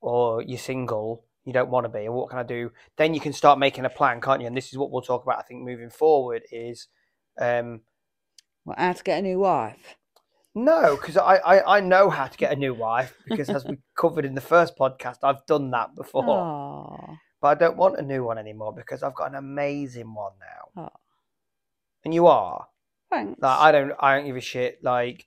or 0.00 0.42
you're 0.42 0.58
single, 0.58 1.24
you 1.44 1.52
don't 1.52 1.70
want 1.70 1.84
to 1.86 1.88
be, 1.88 2.04
and 2.04 2.14
what 2.14 2.30
can 2.30 2.38
I 2.38 2.44
do? 2.44 2.70
Then 2.96 3.14
you 3.14 3.20
can 3.20 3.32
start 3.32 3.58
making 3.58 3.84
a 3.84 3.90
plan, 3.90 4.20
can't 4.20 4.40
you? 4.40 4.46
And 4.46 4.56
this 4.56 4.72
is 4.72 4.78
what 4.78 4.92
we'll 4.92 5.02
talk 5.02 5.24
about, 5.24 5.38
I 5.38 5.42
think, 5.42 5.64
moving 5.64 5.90
forward 5.90 6.42
is 6.52 6.86
um, 7.40 7.80
Well, 8.66 8.76
how 8.76 8.92
to 8.92 9.02
get 9.04 9.20
a 9.20 9.22
new 9.22 9.38
wife? 9.38 9.96
no, 10.54 10.96
because 10.96 11.16
I, 11.18 11.36
I, 11.36 11.76
I 11.76 11.80
know 11.80 12.08
how 12.10 12.26
to 12.26 12.36
get 12.38 12.50
a 12.52 12.56
new 12.56 12.72
wife 12.74 13.14
because 13.28 13.48
as 13.50 13.64
we 13.66 13.76
covered 13.96 14.24
in 14.24 14.34
the 14.34 14.40
first 14.40 14.76
podcast, 14.76 15.18
I've 15.22 15.44
done 15.46 15.70
that 15.72 15.94
before. 15.94 16.24
Oh, 16.26 17.16
But 17.42 17.48
I 17.48 17.54
don't 17.54 17.76
want 17.76 17.98
a 17.98 18.02
new 18.02 18.24
one 18.24 18.38
anymore 18.38 18.72
because 18.74 19.02
I've 19.02 19.14
got 19.14 19.28
an 19.30 19.36
amazing 19.36 20.12
one 20.14 20.32
now. 20.40 20.82
Oh. 20.84 20.96
And 22.04 22.12
you 22.14 22.26
are. 22.26 22.66
thanks. 23.10 23.40
Like 23.40 23.58
I 23.58 23.70
don't 23.72 23.92
I 24.00 24.16
don't 24.16 24.26
give 24.26 24.36
a 24.36 24.40
shit. 24.40 24.82
Like 24.82 25.26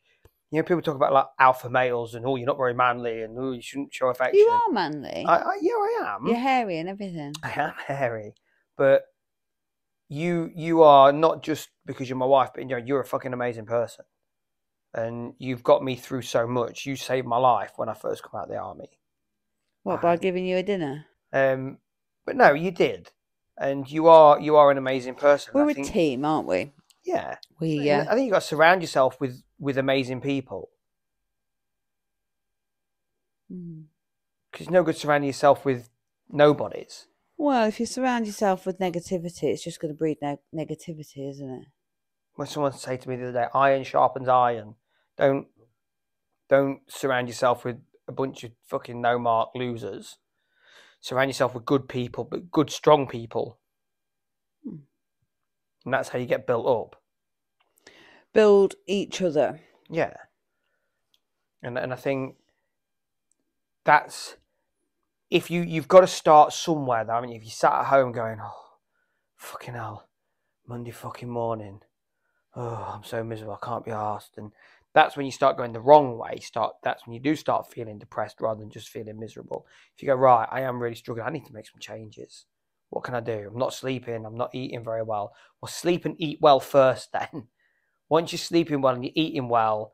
you 0.52 0.58
know, 0.60 0.64
people 0.64 0.82
talk 0.82 0.96
about 0.96 1.14
like 1.14 1.28
alpha 1.38 1.70
males 1.70 2.16
and 2.16 2.26
oh 2.26 2.36
you're 2.36 2.48
not 2.48 2.58
very 2.58 2.74
manly 2.74 3.22
and 3.22 3.38
oh 3.38 3.52
you 3.52 3.62
shouldn't 3.62 3.94
show 3.94 4.08
affection. 4.08 4.40
you 4.40 4.48
are 4.50 4.72
manly. 4.72 5.26
I, 5.28 5.36
I 5.38 5.60
yeah, 5.62 5.74
I 5.74 6.16
am. 6.16 6.26
You're 6.28 6.38
hairy 6.38 6.80
and 6.80 6.90
everything. 6.90 7.34
I 7.44 7.52
am 7.56 7.74
hairy, 7.86 8.34
but 8.78 9.04
you 10.10 10.52
you 10.56 10.82
are 10.84 11.14
not 11.14 11.44
just 11.44 11.70
because 11.86 12.10
you're 12.10 12.18
my 12.18 12.26
wife, 12.26 12.50
but 12.54 12.62
you 12.64 12.68
know 12.68 12.78
you're 12.78 13.00
a 13.02 13.06
fucking 13.06 13.34
amazing 13.34 13.66
person, 13.66 14.06
and 14.94 15.34
you've 15.38 15.64
got 15.64 15.84
me 15.84 15.96
through 15.96 16.24
so 16.24 16.48
much. 16.48 16.86
You 16.86 16.96
saved 16.96 17.28
my 17.28 17.38
life 17.38 17.74
when 17.78 17.90
I 17.90 17.94
first 17.94 18.24
come 18.24 18.40
out 18.40 18.46
of 18.46 18.50
the 18.50 18.58
army. 18.58 18.90
What 19.84 20.02
by 20.02 20.16
Wow. 20.16 20.20
giving 20.20 20.46
you 20.46 20.58
a 20.58 20.64
dinner? 20.64 21.06
Um, 21.32 21.78
but 22.26 22.36
no, 22.36 22.54
you 22.54 22.72
did, 22.72 23.12
and 23.58 23.90
you 23.90 24.08
are 24.08 24.40
you 24.40 24.56
are 24.56 24.72
an 24.72 24.78
amazing 24.78 25.16
person. 25.16 25.54
We're 25.54 25.70
I 25.70 25.72
a 25.72 25.74
think, 25.76 25.88
team, 25.88 26.26
aren't 26.26 26.48
we? 26.48 26.74
Yeah, 27.04 27.38
We 27.60 27.92
I 27.92 28.06
think 28.14 28.26
you 28.26 28.32
got 28.32 28.42
to 28.42 28.48
surround 28.48 28.82
yourself 28.82 29.20
with 29.22 29.44
with 29.60 29.78
amazing 29.78 30.22
people 30.22 30.70
Mm. 33.52 33.86
because 34.52 34.68
it's 34.68 34.72
no 34.72 34.84
good 34.84 34.98
surrounding 34.98 35.28
yourself 35.28 35.66
with 35.66 35.90
nobodies. 36.30 37.08
Well, 37.40 37.68
if 37.68 37.80
you 37.80 37.88
surround 37.88 38.28
yourself 38.28 38.68
with 38.68 38.80
negativity, 38.80 39.46
it's 39.46 39.64
just 39.64 39.80
going 39.80 39.92
to 39.92 39.98
breed 39.98 40.18
neg 40.22 40.38
negativity, 40.54 41.28
isn't 41.30 41.50
it? 41.50 41.68
when 42.40 42.48
someone 42.48 42.72
said 42.72 43.02
to 43.02 43.10
me 43.10 43.18
the 43.18 43.24
other 43.28 43.34
day, 43.34 43.48
iron 43.54 43.84
sharpens 43.84 44.30
iron. 44.30 44.76
Don't 45.18 45.48
don't 46.48 46.80
surround 46.88 47.28
yourself 47.28 47.66
with 47.66 47.82
a 48.08 48.14
bunch 48.14 48.46
of 48.46 48.52
fucking 48.66 49.02
no 49.02 49.20
mark 49.20 49.50
losers. 49.54 50.20
Surround 51.02 51.30
yourself 51.30 51.54
with 51.54 51.66
good 51.66 51.90
people, 51.90 52.24
but 52.24 52.50
good 52.50 52.70
strong 52.70 53.08
people. 53.08 53.60
Hmm. 54.64 54.78
And 55.84 55.94
that's 55.94 56.08
how 56.08 56.18
you 56.18 56.26
get 56.26 56.48
built 56.48 56.66
up. 56.66 57.02
Build 58.34 58.76
each 58.88 59.22
other. 59.22 59.60
Yeah. 59.90 60.14
and 61.62 61.78
and 61.78 61.92
I 61.92 61.98
think 61.98 62.38
that's 63.84 64.38
if 65.30 65.52
you 65.52 65.62
you've 65.62 65.88
got 65.88 66.02
to 66.02 66.08
start 66.08 66.54
somewhere. 66.54 67.04
Though, 67.06 67.14
I 67.14 67.22
mean, 67.22 67.36
if 67.36 67.44
you 67.44 67.52
sat 67.52 67.74
at 67.74 67.86
home 67.86 68.12
going, 68.12 68.40
"Oh, 68.42 68.78
fucking 69.36 69.74
hell, 69.74 70.08
Monday 70.68 70.92
fucking 70.92 71.30
morning, 71.30 71.82
oh, 72.56 72.94
I'm 72.96 73.04
so 73.04 73.24
miserable, 73.24 73.58
I 73.62 73.66
can't 73.66 73.86
be 73.86 73.92
asked," 73.92 74.38
and 74.38 74.52
that's 74.94 75.16
when 75.16 75.26
you 75.26 75.32
start 75.32 75.58
going 75.58 75.74
the 75.74 75.80
wrong 75.80 76.18
way. 76.18 76.40
Start 76.40 76.76
that's 76.84 77.06
when 77.06 77.14
you 77.14 77.20
do 77.20 77.36
start 77.36 77.72
feeling 77.72 78.00
depressed 78.00 78.42
rather 78.42 78.60
than 78.60 78.72
just 78.72 78.90
feeling 78.90 79.20
miserable. 79.20 79.68
If 79.96 80.02
you 80.02 80.08
go, 80.08 80.16
right, 80.16 80.48
I 80.52 80.62
am 80.62 80.82
really 80.82 80.96
struggling, 80.96 81.28
I 81.28 81.32
need 81.32 81.46
to 81.46 81.54
make 81.54 81.68
some 81.68 81.80
changes. 81.80 82.46
What 82.90 83.04
can 83.04 83.14
I 83.14 83.20
do? 83.20 83.50
I'm 83.52 83.58
not 83.58 83.74
sleeping, 83.74 84.26
I'm 84.26 84.38
not 84.38 84.54
eating 84.56 84.84
very 84.84 85.04
well. 85.04 85.34
Well, 85.62 85.70
sleep 85.70 86.06
and 86.06 86.16
eat 86.18 86.40
well 86.42 86.60
first 86.60 87.12
then. 87.14 87.48
Once 88.10 88.32
you're 88.32 88.40
sleeping 88.40 88.82
well 88.82 88.96
and 88.96 89.04
you're 89.04 89.14
eating 89.16 89.50
well 89.50 89.94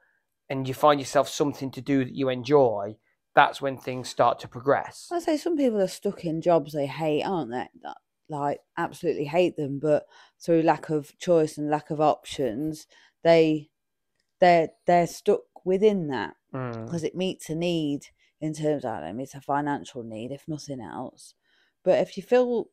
and 0.49 0.67
you 0.67 0.73
find 0.73 0.99
yourself 0.99 1.27
something 1.27 1.71
to 1.71 1.81
do 1.81 2.05
that 2.05 2.15
you 2.15 2.29
enjoy, 2.29 2.95
that's 3.35 3.61
when 3.61 3.77
things 3.77 4.09
start 4.09 4.39
to 4.39 4.47
progress. 4.47 5.09
I 5.11 5.19
say 5.19 5.37
some 5.37 5.57
people 5.57 5.81
are 5.81 5.87
stuck 5.87 6.23
in 6.25 6.41
jobs 6.41 6.73
they 6.73 6.87
hate, 6.87 7.23
aren't 7.23 7.51
they? 7.51 7.67
Like 8.29 8.61
absolutely 8.77 9.25
hate 9.25 9.55
them, 9.57 9.77
but 9.79 10.05
through 10.43 10.63
lack 10.63 10.89
of 10.89 11.17
choice 11.19 11.57
and 11.57 11.69
lack 11.69 11.89
of 11.91 12.01
options, 12.01 12.87
they 13.23 13.69
they're 14.39 14.69
they're 14.87 15.07
stuck 15.07 15.65
within 15.65 16.07
that 16.07 16.35
Mm. 16.53 16.85
because 16.85 17.03
it 17.03 17.15
meets 17.15 17.49
a 17.49 17.55
need 17.55 18.07
in 18.39 18.53
terms 18.53 18.85
of 18.85 18.91
I 18.93 19.01
don't 19.01 19.17
know, 19.17 19.23
it's 19.23 19.35
a 19.35 19.41
financial 19.41 20.03
need 20.03 20.31
if 20.31 20.47
nothing 20.47 20.79
else. 20.79 21.33
But 21.83 21.99
if 21.99 22.15
you 22.15 22.23
fill 22.23 22.69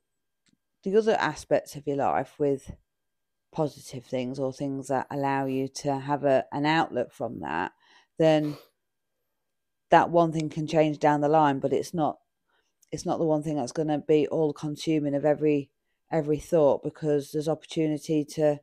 the 0.85 0.97
other 0.97 1.17
aspects 1.19 1.75
of 1.75 1.87
your 1.87 1.97
life 1.97 2.39
with 2.39 2.71
positive 3.53 4.05
things 4.05 4.39
or 4.39 4.53
things 4.53 4.89
that 4.89 5.07
allow 5.11 5.47
you 5.47 5.67
to 5.69 5.99
have 5.99 6.25
a 6.25 6.45
an 6.53 6.65
outlook 6.65 7.13
from 7.13 7.41
that, 7.41 7.73
then 8.19 8.57
that 9.93 10.09
one 10.09 10.33
thing 10.33 10.49
can 10.49 10.67
change 10.67 10.99
down 10.99 11.21
the 11.21 11.29
line, 11.29 11.59
but 11.61 11.73
it's 11.73 11.93
not 11.95 12.19
it's 12.91 13.07
not 13.07 13.19
the 13.19 13.25
one 13.25 13.43
thing 13.43 13.57
that's 13.57 13.73
going 13.73 13.89
to 13.89 13.99
be 13.99 14.27
all 14.27 14.53
consuming 14.53 15.15
of 15.15 15.25
every 15.25 15.71
every 16.11 16.39
thought 16.39 16.83
because 16.83 17.31
there's 17.31 17.49
opportunity 17.49 18.25
to 18.25 18.59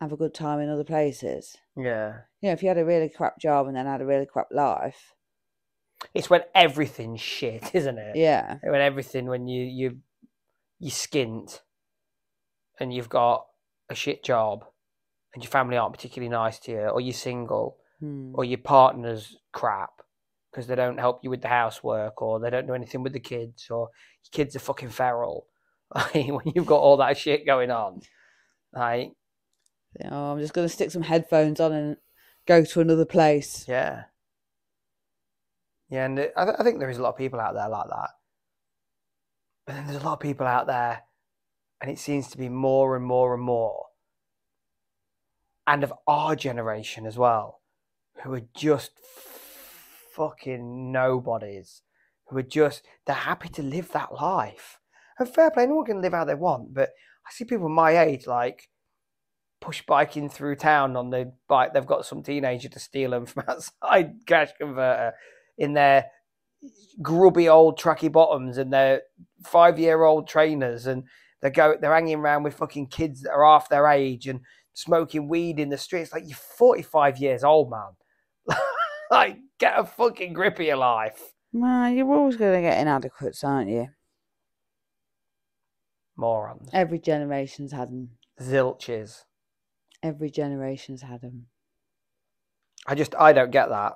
have 0.00 0.12
a 0.12 0.16
good 0.16 0.32
time 0.32 0.60
in 0.60 0.70
other 0.70 0.84
places. 0.84 1.56
Yeah. 1.76 2.20
You 2.40 2.48
know, 2.48 2.52
if 2.52 2.62
you 2.62 2.68
had 2.68 2.78
a 2.78 2.84
really 2.84 3.08
crap 3.08 3.38
job 3.38 3.66
and 3.66 3.76
then 3.76 3.86
had 3.86 4.00
a 4.00 4.06
really 4.06 4.26
crap 4.26 4.48
life, 4.50 5.14
It's 6.12 6.30
when 6.30 6.42
everything's 6.54 7.20
shit, 7.20 7.70
isn't 7.74 7.98
it? 7.98 8.16
yeah, 8.16 8.58
When 8.62 8.80
everything, 8.80 9.26
when 9.26 9.48
you 9.48 9.64
you 9.64 9.98
you 10.78 10.90
skint, 10.92 11.60
and 12.78 12.94
you've 12.94 13.08
got 13.08 13.46
a 13.90 13.96
shit 13.96 14.22
job, 14.22 14.64
and 15.34 15.42
your 15.42 15.50
family 15.50 15.76
aren't 15.76 15.94
particularly 15.94 16.30
nice 16.30 16.60
to 16.60 16.70
you, 16.70 16.86
or 16.86 17.00
you're 17.00 17.14
single, 17.14 17.78
hmm. 17.98 18.32
or 18.34 18.44
your 18.44 18.58
partner's 18.58 19.36
crap 19.50 20.03
because 20.54 20.68
they 20.68 20.76
don't 20.76 20.98
help 20.98 21.24
you 21.24 21.30
with 21.30 21.42
the 21.42 21.48
housework, 21.48 22.22
or 22.22 22.38
they 22.38 22.48
don't 22.48 22.68
do 22.68 22.74
anything 22.74 23.02
with 23.02 23.12
the 23.12 23.20
kids, 23.20 23.66
or 23.70 23.90
your 24.22 24.30
kids 24.30 24.54
are 24.54 24.60
fucking 24.60 24.90
feral. 24.90 25.48
when 26.12 26.52
you've 26.54 26.66
got 26.66 26.78
all 26.78 26.96
that 26.98 27.18
shit 27.18 27.44
going 27.44 27.72
on, 27.72 28.00
like 28.72 29.12
oh, 30.04 30.32
I'm 30.32 30.38
just 30.38 30.52
going 30.52 30.66
to 30.66 30.72
stick 30.72 30.90
some 30.90 31.02
headphones 31.02 31.58
on 31.60 31.72
and 31.72 31.96
go 32.46 32.64
to 32.64 32.80
another 32.80 33.04
place. 33.04 33.64
Yeah. 33.68 34.04
Yeah, 35.88 36.06
and 36.06 36.18
I, 36.36 36.44
th- 36.44 36.56
I 36.58 36.62
think 36.62 36.78
there 36.78 36.90
is 36.90 36.98
a 36.98 37.02
lot 37.02 37.10
of 37.10 37.18
people 37.18 37.40
out 37.40 37.54
there 37.54 37.68
like 37.68 37.88
that. 37.88 38.10
But 39.66 39.74
then 39.74 39.86
there's 39.86 40.02
a 40.02 40.04
lot 40.04 40.14
of 40.14 40.20
people 40.20 40.46
out 40.46 40.66
there, 40.66 41.02
and 41.80 41.90
it 41.90 41.98
seems 41.98 42.28
to 42.28 42.38
be 42.38 42.48
more 42.48 42.96
and 42.96 43.04
more 43.04 43.34
and 43.34 43.42
more, 43.42 43.86
and 45.66 45.84
of 45.84 45.92
our 46.06 46.36
generation 46.36 47.06
as 47.06 47.18
well, 47.18 47.60
who 48.22 48.34
are 48.34 48.42
just 48.54 48.90
fucking 50.14 50.92
nobodies, 50.92 51.82
who 52.28 52.38
are 52.38 52.42
just, 52.42 52.82
they're 53.06 53.16
happy 53.16 53.48
to 53.50 53.62
live 53.62 53.92
that 53.92 54.12
life. 54.14 54.78
And 55.18 55.28
fair 55.28 55.50
play, 55.50 55.66
no 55.66 55.76
one 55.76 55.86
can 55.86 56.02
live 56.02 56.12
how 56.12 56.24
they 56.24 56.34
want, 56.34 56.74
but 56.74 56.90
I 57.26 57.30
see 57.32 57.44
people 57.44 57.68
my 57.68 57.98
age, 57.98 58.26
like, 58.26 58.68
push 59.64 59.82
biking 59.86 60.28
through 60.28 60.56
town 60.56 60.96
on 60.96 61.10
the 61.10 61.32
bike. 61.48 61.72
They've 61.72 61.86
got 61.86 62.04
some 62.04 62.22
teenager 62.22 62.68
to 62.68 62.78
steal 62.78 63.10
them 63.12 63.24
from 63.24 63.44
outside 63.48 64.14
cash 64.26 64.50
converter 64.58 65.14
in 65.56 65.72
their 65.72 66.06
grubby 67.00 67.48
old 67.48 67.78
tracky 67.78 68.12
bottoms 68.12 68.58
and 68.58 68.72
their 68.72 69.02
five 69.44 69.78
year 69.78 70.02
old 70.02 70.28
trainers, 70.28 70.86
and 70.86 71.04
they 71.40 71.50
go 71.50 71.76
they're 71.80 71.94
hanging 71.94 72.18
around 72.18 72.42
with 72.42 72.54
fucking 72.54 72.88
kids 72.88 73.22
that 73.22 73.32
are 73.32 73.44
half 73.44 73.68
their 73.68 73.88
age 73.88 74.26
and 74.26 74.40
smoking 74.74 75.28
weed 75.28 75.58
in 75.58 75.70
the 75.70 75.78
streets. 75.78 76.12
Like 76.12 76.24
you're 76.26 76.36
45 76.36 77.18
years 77.18 77.42
old, 77.42 77.70
man. 77.70 78.56
like 79.10 79.38
get 79.64 79.78
a 79.78 79.84
fucking 79.84 80.32
grip 80.34 80.58
of 80.58 80.66
your 80.66 80.76
life. 80.76 81.32
Man, 81.52 81.96
you're 81.96 82.12
always 82.12 82.36
going 82.36 82.54
to 82.54 82.60
get 82.68 82.78
inadequates, 82.80 83.42
aren't 83.42 83.70
you? 83.70 83.88
Morons, 86.16 86.68
Every 86.72 86.98
generation's 86.98 87.72
had 87.72 87.88
them. 87.90 88.10
zilches. 88.40 89.22
Every 90.02 90.30
generation's 90.30 91.02
had 91.02 91.22
them. 91.22 91.46
I 92.86 92.94
just 92.94 93.14
I 93.16 93.32
don't 93.32 93.50
get 93.50 93.70
that. 93.70 93.94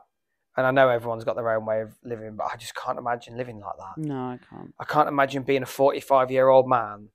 And 0.57 0.67
I 0.67 0.71
know 0.73 0.89
everyone's 0.89 1.23
got 1.23 1.37
their 1.37 1.51
own 1.57 1.65
way 1.67 1.83
of 1.83 1.95
living, 2.03 2.35
but 2.35 2.49
I 2.53 2.57
just 2.57 2.75
can't 2.75 2.99
imagine 2.99 3.37
living 3.37 3.61
like 3.61 3.77
that. 3.79 3.99
No, 4.03 4.17
I 4.17 4.39
can't. 4.51 4.75
I 4.81 4.85
can't 4.85 5.09
imagine 5.09 5.43
being 5.45 5.63
a 5.63 5.67
45 5.67 6.31
year 6.33 6.49
old 6.49 6.69
man, 6.69 7.11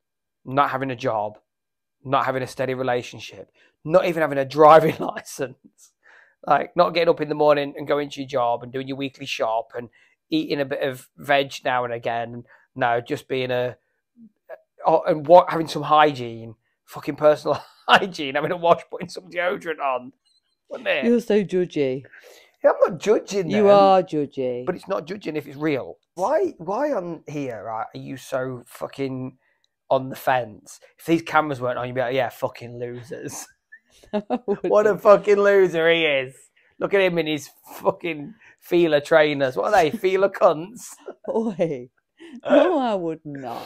not 0.46 0.70
having 0.70 0.92
a 0.92 0.96
job, 0.96 1.40
not 2.06 2.26
having 2.26 2.44
a 2.44 2.48
steady 2.48 2.74
relationship, 2.74 3.52
not 3.84 4.06
even 4.06 4.22
having 4.22 4.38
a 4.38 4.46
driving 4.58 4.96
license. 5.00 5.93
Like, 6.46 6.76
not 6.76 6.94
getting 6.94 7.10
up 7.10 7.22
in 7.22 7.30
the 7.30 7.36
morning 7.36 7.74
and 7.78 7.88
going 7.88 8.10
to 8.10 8.22
your 8.22 8.28
job 8.28 8.64
and 8.64 8.72
doing 8.72 8.88
your 8.88 8.98
weekly 8.98 9.26
shop 9.26 9.72
and 9.76 9.90
eating 10.30 10.60
a 10.60 10.66
bit 10.66 10.82
of 10.82 11.10
veg 11.18 11.54
now 11.64 11.86
and 11.86 11.94
again. 11.94 12.34
And 12.34 12.46
no, 12.76 13.00
just 13.02 13.28
being 13.28 13.52
a, 13.52 13.78
and 14.86 15.26
what, 15.26 15.50
having 15.50 15.68
some 15.68 15.84
hygiene, 15.84 16.56
fucking 16.86 17.16
personal 17.16 17.64
hygiene, 17.88 18.36
having 18.36 18.52
a 18.52 18.58
wash, 18.58 18.82
putting 18.92 19.10
some 19.10 19.30
deodorant 19.30 19.80
on. 19.80 20.12
Wouldn't 20.70 20.88
it? 20.90 21.06
You're 21.06 21.22
so 21.22 21.44
judgy. 21.44 22.04
Yeah, 22.64 22.72
I'm 22.72 22.92
not 22.92 23.00
judging 23.00 23.50
You 23.50 23.70
are 23.70 24.02
judgy. 24.02 24.66
but 24.66 24.76
it's 24.76 24.88
not 24.88 25.06
judging 25.06 25.36
if 25.36 25.48
it's 25.48 25.58
real. 25.58 25.98
Why? 26.16 26.54
Why 26.58 26.94
on 26.94 27.24
here 27.28 27.64
right, 27.64 27.88
are 27.94 28.00
you 28.00 28.18
so 28.18 28.64
fucking 28.66 29.38
on 29.90 30.10
the 30.10 30.16
fence? 30.16 30.80
If 30.98 31.06
these 31.06 31.22
cameras 31.22 31.60
weren't 31.62 31.78
on, 31.78 31.88
you'd 31.88 31.96
be 31.96 32.02
like, 32.02 32.16
yeah, 32.16 32.30
fucking 32.30 32.80
losers. 32.80 33.46
what 34.68 34.88
a 34.88 34.98
fucking 34.98 35.38
loser 35.38 35.90
he 35.92 36.06
is. 36.06 36.36
Look 36.80 36.94
at 36.94 37.02
him 37.02 37.18
in 37.18 37.28
his 37.28 37.50
fucking 37.78 38.34
Fila 38.60 39.02
trainers. 39.02 39.56
What 39.56 39.74
are 39.74 39.84
they? 39.84 39.92
Fila 39.98 40.30
cunts. 40.30 40.90
Oi. 41.30 41.90
No, 42.50 42.80
I 42.80 42.96
would 42.96 43.20
not. 43.26 43.62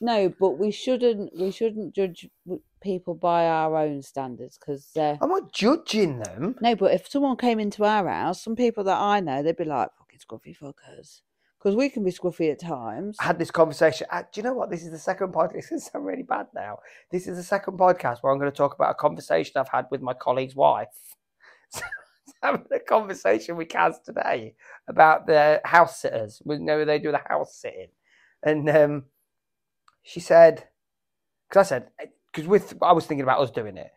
No, 0.00 0.32
but 0.40 0.52
we 0.58 0.70
shouldn't. 0.70 1.30
We 1.38 1.50
shouldn't 1.50 1.94
judge 1.94 2.26
people 2.82 3.14
by 3.14 3.46
our 3.46 3.76
own 3.76 4.00
standards 4.00 4.58
because. 4.58 4.88
Uh, 4.96 5.18
I'm 5.20 5.28
not 5.28 5.52
judging 5.52 6.20
them. 6.20 6.56
no, 6.62 6.74
but 6.74 6.92
if 6.94 7.06
someone 7.10 7.36
came 7.36 7.60
into 7.60 7.84
our 7.84 8.08
house, 8.08 8.42
some 8.42 8.56
people 8.56 8.84
that 8.84 8.98
I 8.98 9.20
know, 9.20 9.42
they'd 9.42 9.56
be 9.58 9.64
like, 9.64 9.90
"Fucking 9.98 10.20
scruffy 10.20 10.56
fuckers," 10.56 11.20
because 11.62 11.76
we 11.76 11.88
can 11.88 12.02
be 12.02 12.10
scruffy 12.10 12.50
at 12.50 12.60
times. 12.60 13.16
I 13.20 13.24
had 13.24 13.38
this 13.38 13.52
conversation. 13.52 14.08
do 14.10 14.40
you 14.40 14.42
know 14.42 14.54
what? 14.54 14.68
This 14.68 14.82
is 14.82 14.90
the 14.90 14.98
second 14.98 15.32
podcast. 15.32 15.52
This 15.62 15.70
is 15.70 15.86
sound 15.86 16.04
really 16.04 16.24
bad 16.24 16.46
now. 16.54 16.78
This 17.10 17.28
is 17.28 17.36
the 17.36 17.42
second 17.42 17.78
podcast 17.78 18.18
where 18.20 18.32
I'm 18.32 18.38
going 18.38 18.50
to 18.50 18.56
talk 18.56 18.74
about 18.74 18.90
a 18.90 18.94
conversation 18.94 19.52
I've 19.56 19.68
had 19.68 19.86
with 19.90 20.02
my 20.02 20.14
colleague's 20.14 20.56
wife. 20.56 20.88
So, 21.70 21.80
having 22.42 22.66
a 22.70 22.78
conversation 22.80 23.56
with 23.56 23.68
Kaz 23.68 24.02
today 24.02 24.54
about 24.86 25.26
the 25.26 25.62
house 25.64 26.00
sitters. 26.00 26.42
We 26.44 26.58
know 26.58 26.84
they 26.84 26.98
do 26.98 27.10
the 27.10 27.22
house 27.26 27.56
sitting, 27.56 27.88
and 28.42 28.68
um, 28.68 29.04
she 30.02 30.20
said, 30.20 30.68
because 31.48 31.66
I 31.66 31.68
said, 31.68 31.88
because 32.30 32.46
with 32.46 32.74
I 32.82 32.92
was 32.92 33.06
thinking 33.06 33.22
about 33.22 33.40
us 33.40 33.50
doing 33.50 33.78
it, 33.78 33.90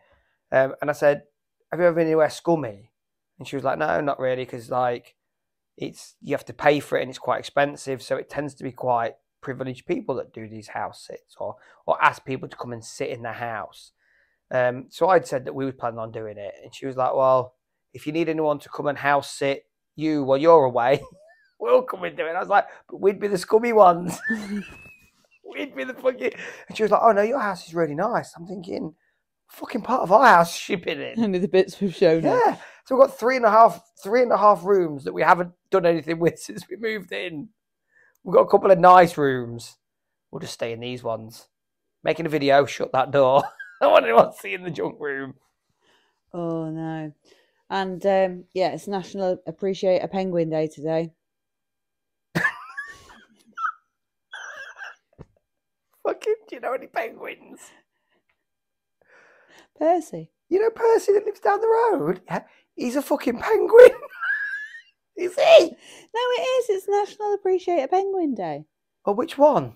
um, 0.52 0.74
and 0.80 0.88
I 0.88 0.94
said, 0.94 1.24
"Have 1.70 1.80
you 1.80 1.86
ever 1.86 1.96
been 1.96 2.06
anywhere 2.06 2.30
scummy?" 2.30 2.90
And 3.38 3.46
she 3.46 3.56
was 3.56 3.64
like, 3.64 3.76
"No, 3.76 4.00
not 4.00 4.18
really, 4.18 4.44
because 4.46 4.70
like." 4.70 5.15
It's 5.76 6.16
you 6.22 6.34
have 6.34 6.44
to 6.46 6.52
pay 6.52 6.80
for 6.80 6.98
it 6.98 7.02
and 7.02 7.10
it's 7.10 7.18
quite 7.18 7.38
expensive, 7.38 8.02
so 8.02 8.16
it 8.16 8.30
tends 8.30 8.54
to 8.54 8.64
be 8.64 8.72
quite 8.72 9.14
privileged 9.42 9.86
people 9.86 10.14
that 10.16 10.32
do 10.32 10.48
these 10.48 10.68
house 10.68 11.06
sits 11.06 11.36
or 11.38 11.56
or 11.86 12.02
ask 12.02 12.24
people 12.24 12.48
to 12.48 12.56
come 12.56 12.72
and 12.72 12.84
sit 12.84 13.10
in 13.10 13.22
their 13.22 13.32
house. 13.32 13.92
Um, 14.50 14.86
so 14.88 15.08
I'd 15.08 15.26
said 15.26 15.44
that 15.44 15.54
we 15.54 15.64
were 15.64 15.72
planning 15.72 15.98
on 15.98 16.12
doing 16.12 16.38
it, 16.38 16.54
and 16.62 16.74
she 16.74 16.86
was 16.86 16.96
like, 16.96 17.14
"Well, 17.14 17.54
if 17.92 18.06
you 18.06 18.12
need 18.12 18.28
anyone 18.28 18.58
to 18.60 18.68
come 18.68 18.86
and 18.86 18.98
house 18.98 19.30
sit 19.30 19.66
you 19.96 20.24
while 20.24 20.38
you're 20.38 20.64
away, 20.64 21.02
we'll 21.60 21.82
come 21.82 22.04
and 22.04 22.16
do 22.16 22.24
it." 22.26 22.28
And 22.28 22.36
I 22.36 22.40
was 22.40 22.48
like, 22.48 22.66
"But 22.88 23.00
we'd 23.00 23.20
be 23.20 23.28
the 23.28 23.38
scummy 23.38 23.72
ones. 23.72 24.18
we'd 25.44 25.74
be 25.74 25.84
the 25.84 25.94
fucking." 25.94 26.32
And 26.68 26.76
she 26.76 26.84
was 26.84 26.92
like, 26.92 27.02
"Oh 27.02 27.12
no, 27.12 27.22
your 27.22 27.40
house 27.40 27.66
is 27.66 27.74
really 27.74 27.94
nice." 27.94 28.32
I'm 28.36 28.46
thinking, 28.46 28.94
"Fucking 29.48 29.82
part 29.82 30.02
of 30.02 30.12
our 30.12 30.26
house 30.26 30.56
shipping 30.56 31.00
in." 31.00 31.18
Only 31.22 31.40
the 31.40 31.48
bits 31.48 31.80
we've 31.80 31.94
shown 31.94 32.22
her. 32.22 32.58
So 32.86 32.94
we've 32.94 33.04
got 33.08 33.18
three 33.18 33.36
and 33.36 33.44
a 33.44 33.50
half, 33.50 33.82
three 34.00 34.22
and 34.22 34.30
a 34.30 34.38
half 34.38 34.64
rooms 34.64 35.02
that 35.04 35.12
we 35.12 35.20
haven't 35.20 35.50
done 35.72 35.84
anything 35.84 36.18
with 36.20 36.38
since 36.38 36.64
we 36.70 36.76
moved 36.76 37.10
in. 37.10 37.48
We've 38.22 38.34
got 38.34 38.42
a 38.42 38.48
couple 38.48 38.70
of 38.70 38.78
nice 38.78 39.18
rooms. 39.18 39.76
We'll 40.30 40.38
just 40.40 40.54
stay 40.54 40.72
in 40.72 40.78
these 40.80 41.02
ones. 41.02 41.48
Making 42.04 42.26
a 42.26 42.28
video, 42.28 42.64
shut 42.64 42.92
that 42.92 43.10
door. 43.10 43.42
I 43.82 43.88
want 43.88 44.04
anyone 44.04 44.32
seeing 44.32 44.62
the 44.62 44.70
junk 44.70 45.00
room. 45.00 45.34
Oh 46.32 46.70
no. 46.70 47.12
And 47.70 48.06
um, 48.06 48.44
yeah, 48.54 48.68
it's 48.68 48.86
National 48.86 49.42
Appreciate 49.48 50.04
a 50.04 50.08
Penguin 50.08 50.48
Day 50.48 50.68
today. 50.68 51.12
Fucking, 56.04 56.34
do 56.48 56.54
you 56.54 56.60
know 56.60 56.74
any 56.74 56.86
penguins? 56.86 57.58
Percy. 59.76 60.30
You 60.48 60.60
know 60.60 60.70
Percy 60.70 61.12
that 61.14 61.26
lives 61.26 61.40
down 61.40 61.60
the 61.60 61.66
road? 61.66 62.20
Yeah, 62.26 62.42
he's 62.76 62.96
a 62.96 63.02
fucking 63.02 63.40
penguin. 63.40 63.90
is 65.16 65.34
he? 65.34 65.60
No, 65.60 66.20
it 66.20 66.42
is. 66.42 66.70
It's 66.70 66.88
National 66.88 67.34
Appreciate 67.34 67.82
a 67.82 67.88
Penguin 67.88 68.34
Day. 68.34 68.64
Well, 69.04 69.16
which 69.16 69.36
one? 69.36 69.74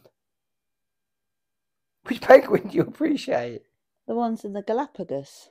Which 2.04 2.20
penguin 2.20 2.68
do 2.68 2.76
you 2.76 2.82
appreciate? 2.82 3.62
The 4.06 4.14
ones 4.14 4.44
in 4.44 4.52
the 4.52 4.62
Galapagos. 4.62 5.50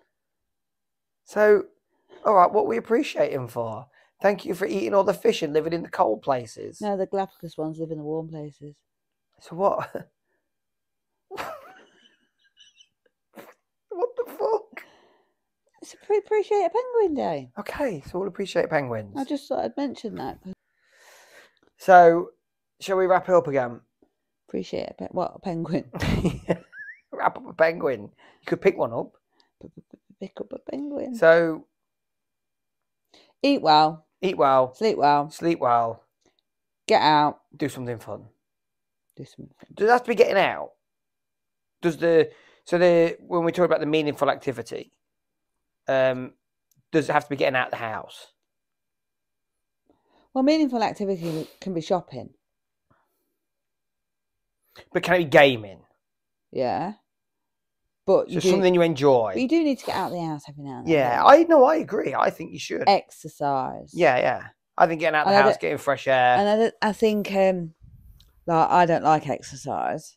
So, 1.24 1.66
all 2.26 2.36
right, 2.36 2.52
what 2.52 2.68
we 2.68 2.78
appreciate 2.78 3.32
him 3.32 3.48
for? 3.48 3.88
Thank 4.22 4.46
you 4.46 4.54
for 4.54 4.66
eating 4.66 4.94
all 4.94 5.04
the 5.04 5.14
fish 5.14 5.42
and 5.42 5.54
living 5.54 5.74
in 5.74 5.84
the 5.84 5.90
cold 5.90 6.22
places. 6.22 6.82
No, 6.82 6.98
the 6.98 7.06
Galapagos 7.06 7.58
ones 7.58 7.80
live 7.80 7.92
in 7.92 8.00
the 8.00 8.04
warm 8.04 8.28
places. 8.28 8.76
So 9.40 9.56
what? 9.56 9.90
what 11.30 11.56
the 14.18 14.26
fuck? 14.26 14.84
It's 15.92 16.06
Appre- 16.06 16.20
Appreciate 16.20 16.66
a 16.66 16.70
Penguin 16.70 17.16
Day. 17.16 17.50
Okay, 17.58 18.04
so 18.06 18.20
we'll 18.20 18.28
appreciate 18.28 18.70
penguins. 18.70 19.16
I 19.18 19.24
just 19.24 19.48
thought 19.48 19.66
I'd 19.66 19.76
mention 19.78 20.16
that. 20.16 20.38
So, 21.78 22.30
shall 22.80 22.98
we 22.98 23.08
wrap 23.08 23.28
it 23.28 23.34
up 23.34 23.48
again? 23.48 23.82
Appreciate 24.48 24.90
a 24.90 24.94
pe- 24.94 25.08
what 25.12 25.32
a 25.36 25.40
penguin. 25.40 25.90
wrap 27.12 27.38
up 27.38 27.48
a 27.48 27.54
penguin. 27.54 28.02
You 28.02 28.46
could 28.46 28.62
pick 28.62 28.78
one 28.78 28.94
up. 28.94 29.14
Pick 30.20 30.34
up 30.40 30.52
a 30.54 30.72
penguin. 30.72 31.16
So, 31.16 31.66
Eat 33.42 33.62
well, 33.62 34.06
eat 34.22 34.38
well, 34.38 34.76
sleep 34.76 34.98
well, 34.98 35.32
sleep 35.32 35.60
well, 35.60 36.04
get 36.88 37.02
out, 37.02 37.40
do 37.56 37.70
something 37.70 37.98
fun. 37.98 38.26
do 39.16 39.24
something. 39.24 39.56
Does 39.74 39.88
it 39.88 39.92
have 39.92 40.04
to 40.04 40.10
be 40.10 40.16
getting 40.16 40.38
out? 40.38 40.72
Does 41.82 41.98
the 41.98 42.30
so 42.66 42.78
the 42.78 43.16
when 43.22 43.44
we 43.46 43.54
talk 43.54 43.66
about 43.66 43.80
the 43.80 43.86
meaningful 43.86 44.30
activity, 44.30 44.92
um, 45.90 46.34
does 46.92 47.10
it 47.10 47.14
have 47.14 47.24
to 47.24 47.30
be 47.30 47.36
getting 47.36 47.56
out 47.56 47.68
of 47.68 47.72
the 47.72 47.78
house? 47.78 48.28
Well, 50.34 50.44
meaningful 50.44 50.84
activity 50.84 51.48
can 51.60 51.74
be 51.74 51.82
shopping. 51.82 52.30
But 54.94 55.04
can 55.04 55.16
it 55.16 55.18
be 55.20 55.26
gaming? 55.26 55.82
Yeah. 56.52 56.94
But 58.06 58.30
So 58.32 58.40
do, 58.40 58.50
something 58.50 58.74
you 58.74 58.82
enjoy. 58.82 59.32
but 59.34 59.42
you 59.42 59.48
do 59.48 59.64
need 59.64 59.80
to 59.80 59.86
get 59.86 59.96
out 59.96 60.08
of 60.08 60.14
the 60.14 60.26
house 60.26 60.44
every 60.48 60.64
now 60.64 60.80
and 60.80 60.88
then. 60.88 60.94
yeah. 60.94 61.24
I 61.24 61.44
know. 61.44 61.64
I 61.66 61.76
agree. 61.76 62.16
I 62.16 62.30
think 62.30 62.52
you 62.54 62.60
should. 62.60 62.84
exercise. 62.88 63.92
Yeah, 63.94 64.18
yeah. 64.18 64.44
I 64.78 64.88
think 64.88 65.02
getting 65.02 65.16
out 65.18 65.28
of 65.28 65.32
the 65.32 65.38
And 65.38 65.46
house, 65.46 65.58
getting 65.58 65.78
fresh 65.78 66.08
air. 66.08 66.38
And 66.38 66.64
I, 66.82 66.90
I 66.90 66.94
think, 66.94 67.32
um, 67.36 67.74
like, 68.48 68.70
I 68.70 68.86
don't 68.86 69.04
like 69.04 69.28
exercise. 69.28 70.16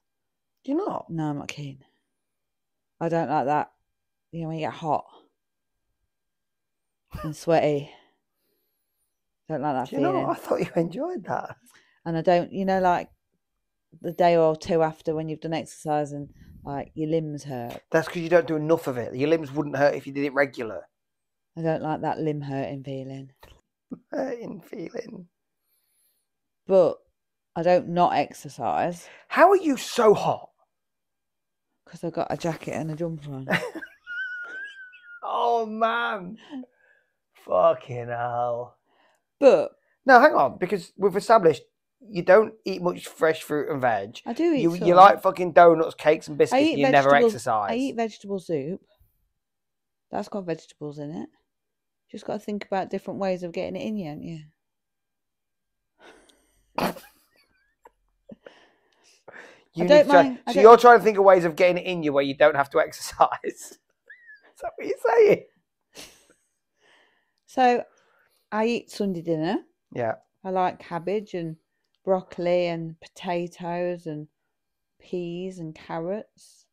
Do 0.64 0.72
you 0.72 0.78
not? 0.78 1.06
No, 1.10 1.24
I'm 1.24 1.38
not 1.38 1.48
keen. 1.48 1.80
I 3.00 3.08
don't 3.08 3.28
like 3.28 3.46
that. 3.46 3.72
You 4.30 4.42
know, 4.42 4.48
when 4.48 4.58
you 4.58 4.66
get 4.66 4.72
hot 4.74 5.04
and 7.22 7.34
sweaty. 7.36 7.90
Don't 9.48 9.60
like 9.62 9.74
that 9.74 9.90
Do 9.90 9.96
you 9.96 10.02
feeling. 10.02 10.22
know? 10.22 10.30
I 10.30 10.34
thought 10.34 10.60
you 10.60 10.70
enjoyed 10.76 11.24
that. 11.24 11.56
And 12.04 12.16
I 12.16 12.22
don't, 12.22 12.52
you 12.52 12.64
know, 12.64 12.80
like 12.80 13.08
the 14.00 14.12
day 14.12 14.36
or 14.36 14.56
two 14.56 14.82
after 14.82 15.14
when 15.14 15.28
you've 15.28 15.40
done 15.40 15.52
exercise 15.52 16.12
and 16.12 16.28
like 16.64 16.90
your 16.94 17.08
limbs 17.10 17.44
hurt. 17.44 17.82
That's 17.90 18.06
because 18.08 18.22
you 18.22 18.28
don't 18.28 18.46
do 18.46 18.56
enough 18.56 18.86
of 18.86 18.96
it. 18.96 19.14
Your 19.14 19.28
limbs 19.28 19.52
wouldn't 19.52 19.76
hurt 19.76 19.94
if 19.94 20.06
you 20.06 20.12
did 20.12 20.24
it 20.24 20.32
regular. 20.34 20.82
I 21.56 21.62
don't 21.62 21.82
like 21.82 22.00
that 22.00 22.18
limb 22.18 22.40
hurting 22.40 22.82
feeling. 22.84 23.30
Hurting 24.10 24.62
feeling. 24.62 25.26
But 26.66 26.96
I 27.54 27.62
don't 27.62 27.88
not 27.90 28.14
exercise 28.14 29.06
How 29.28 29.50
are 29.50 29.56
you 29.56 29.76
so 29.76 30.14
hot? 30.14 30.48
because 31.84 32.04
I've 32.04 32.12
got 32.14 32.28
a 32.30 32.36
jacket 32.38 32.72
and 32.72 32.90
a 32.90 32.96
jumper 32.96 33.32
on. 33.34 33.46
Oh 35.24 35.66
man. 35.66 36.36
Fucking 37.46 38.08
hell. 38.08 38.76
but 39.40 39.72
No, 40.06 40.20
hang 40.20 40.34
on, 40.34 40.58
because 40.58 40.92
we've 40.96 41.16
established 41.16 41.62
you 42.08 42.22
don't 42.22 42.54
eat 42.64 42.82
much 42.82 43.06
fresh 43.06 43.42
fruit 43.42 43.70
and 43.70 43.80
veg. 43.80 44.18
I 44.26 44.32
do 44.32 44.52
eat 44.52 44.62
You, 44.62 44.76
some. 44.76 44.88
you 44.88 44.94
like 44.94 45.22
fucking 45.22 45.52
donuts, 45.52 45.94
cakes, 45.94 46.26
and 46.26 46.34
I 46.34 46.38
biscuits. 46.38 46.62
eat 46.62 46.70
and 46.72 46.78
you 46.80 46.88
never 46.90 47.10
vegetables- 47.10 47.34
exercise. 47.34 47.70
I 47.70 47.74
eat 47.76 47.94
vegetable 47.96 48.40
soup. 48.40 48.80
That's 50.10 50.28
got 50.28 50.44
vegetables 50.44 50.98
in 50.98 51.10
it. 51.12 51.28
Just 52.10 52.24
got 52.26 52.34
to 52.34 52.38
think 52.40 52.64
about 52.66 52.90
different 52.90 53.20
ways 53.20 53.42
of 53.44 53.52
getting 53.52 53.76
it 53.80 53.86
in 53.86 53.96
you, 53.96 54.08
haven't 54.08 54.24
you? 54.24 54.40
You 59.74 59.84
I 59.84 59.86
don't 59.86 59.98
to 60.04 60.04
try- 60.10 60.22
mind- 60.22 60.38
I 60.46 60.50
So 60.50 60.54
don't- 60.56 60.62
you're 60.64 60.76
trying 60.76 60.98
to 60.98 61.04
think 61.04 61.16
of 61.18 61.24
ways 61.24 61.44
of 61.46 61.56
getting 61.56 61.78
it 61.78 61.86
in 61.86 62.02
you 62.02 62.12
where 62.12 62.22
you 62.22 62.34
don't 62.36 62.56
have 62.56 62.68
to 62.70 62.80
exercise. 62.86 63.30
Is 63.44 63.78
that 64.60 64.72
what 64.76 64.86
you're 64.86 64.96
saying? 65.06 65.44
So 67.52 67.84
I 68.50 68.64
eat 68.64 68.90
Sunday 68.90 69.20
dinner. 69.20 69.58
Yeah. 69.94 70.14
I 70.42 70.48
like 70.48 70.78
cabbage 70.78 71.34
and 71.34 71.56
broccoli 72.02 72.68
and 72.68 72.98
potatoes 72.98 74.06
and 74.06 74.26
peas 74.98 75.58
and 75.58 75.74
carrots. 75.74 76.64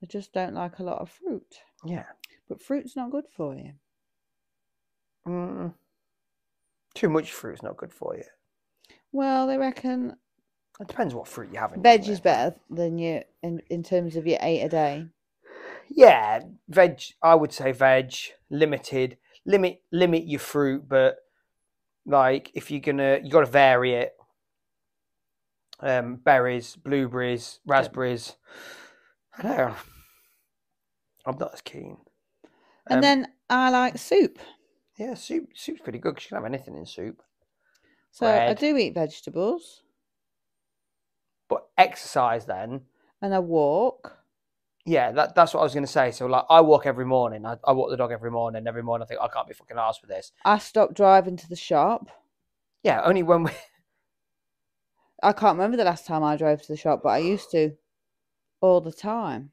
I 0.00 0.06
just 0.06 0.32
don't 0.32 0.54
like 0.54 0.78
a 0.78 0.84
lot 0.84 1.00
of 1.00 1.10
fruit. 1.10 1.56
Yeah. 1.84 2.04
But 2.48 2.62
fruit's 2.62 2.94
not 2.94 3.10
good 3.10 3.24
for 3.36 3.56
you. 3.56 3.72
Mm. 5.26 5.74
Too 6.94 7.08
much 7.08 7.32
fruit's 7.32 7.64
not 7.64 7.76
good 7.76 7.92
for 7.92 8.14
you. 8.16 8.22
Well, 9.10 9.48
they 9.48 9.58
reckon 9.58 10.14
It 10.78 10.86
depends 10.86 11.12
what 11.12 11.26
fruit 11.26 11.50
you 11.52 11.58
have. 11.58 11.72
in 11.72 11.82
veg 11.82 12.08
is 12.08 12.20
better 12.20 12.54
than 12.70 12.98
you 12.98 13.22
in, 13.42 13.62
in 13.68 13.82
terms 13.82 14.14
of 14.14 14.28
your 14.28 14.38
eight 14.42 14.62
a 14.62 14.68
day. 14.68 15.06
Yeah, 15.88 16.42
veg. 16.68 17.00
I 17.20 17.34
would 17.34 17.52
say 17.52 17.72
veg 17.72 18.14
limited. 18.48 19.18
Limit 19.46 19.82
limit 19.92 20.24
your 20.26 20.40
fruit, 20.40 20.88
but 20.88 21.16
like 22.06 22.50
if 22.54 22.70
you're 22.70 22.80
gonna, 22.80 23.20
you 23.22 23.30
got 23.30 23.40
to 23.40 23.46
vary 23.46 23.94
it. 23.94 24.16
Um, 25.80 26.16
berries, 26.16 26.76
blueberries, 26.76 27.60
raspberries. 27.66 28.36
I 29.36 29.42
don't 29.42 29.56
know. 29.56 29.74
I'm 31.26 31.38
not 31.38 31.54
as 31.54 31.60
keen. 31.60 31.98
And 32.86 32.98
Um, 32.98 33.02
then 33.02 33.28
I 33.50 33.70
like 33.70 33.98
soup. 33.98 34.38
yeah, 34.96 35.14
soup. 35.14 35.48
Soup's 35.54 35.80
pretty 35.80 35.98
good 35.98 36.14
'cause 36.16 36.24
you 36.24 36.28
can 36.28 36.36
have 36.36 36.44
anything 36.44 36.76
in 36.76 36.86
soup. 36.86 37.22
So 38.12 38.26
I 38.26 38.54
do 38.54 38.76
eat 38.76 38.94
vegetables 38.94 39.82
But 41.48 41.68
exercise 41.76 42.46
then. 42.46 42.86
and 43.20 43.34
I 43.34 43.40
walk. 43.40 44.23
Yeah, 44.86 45.12
that, 45.12 45.34
that's 45.34 45.54
what 45.54 45.60
I 45.60 45.62
was 45.62 45.72
going 45.72 45.86
to 45.86 45.90
say. 45.90 46.10
So, 46.10 46.26
like, 46.26 46.44
I 46.50 46.60
walk 46.60 46.84
every 46.84 47.06
morning. 47.06 47.46
I, 47.46 47.56
I 47.64 47.72
walk 47.72 47.88
the 47.90 47.96
dog 47.96 48.12
every 48.12 48.30
morning. 48.30 48.66
Every 48.66 48.82
morning, 48.82 49.04
I 49.04 49.08
think 49.08 49.20
I 49.20 49.28
can't 49.28 49.48
be 49.48 49.54
fucking 49.54 49.76
arsed 49.78 50.02
with 50.02 50.10
this. 50.10 50.32
I 50.44 50.58
stop 50.58 50.92
driving 50.94 51.36
to 51.38 51.48
the 51.48 51.56
shop. 51.56 52.08
Yeah, 52.82 53.00
only 53.02 53.22
when 53.22 53.44
we. 53.44 53.50
I 55.22 55.32
can't 55.32 55.56
remember 55.56 55.78
the 55.78 55.84
last 55.84 56.06
time 56.06 56.22
I 56.22 56.36
drove 56.36 56.60
to 56.62 56.68
the 56.68 56.76
shop, 56.76 57.00
but 57.02 57.08
I 57.10 57.18
used 57.18 57.50
to 57.52 57.72
all 58.60 58.82
the 58.82 58.92
time. 58.92 59.52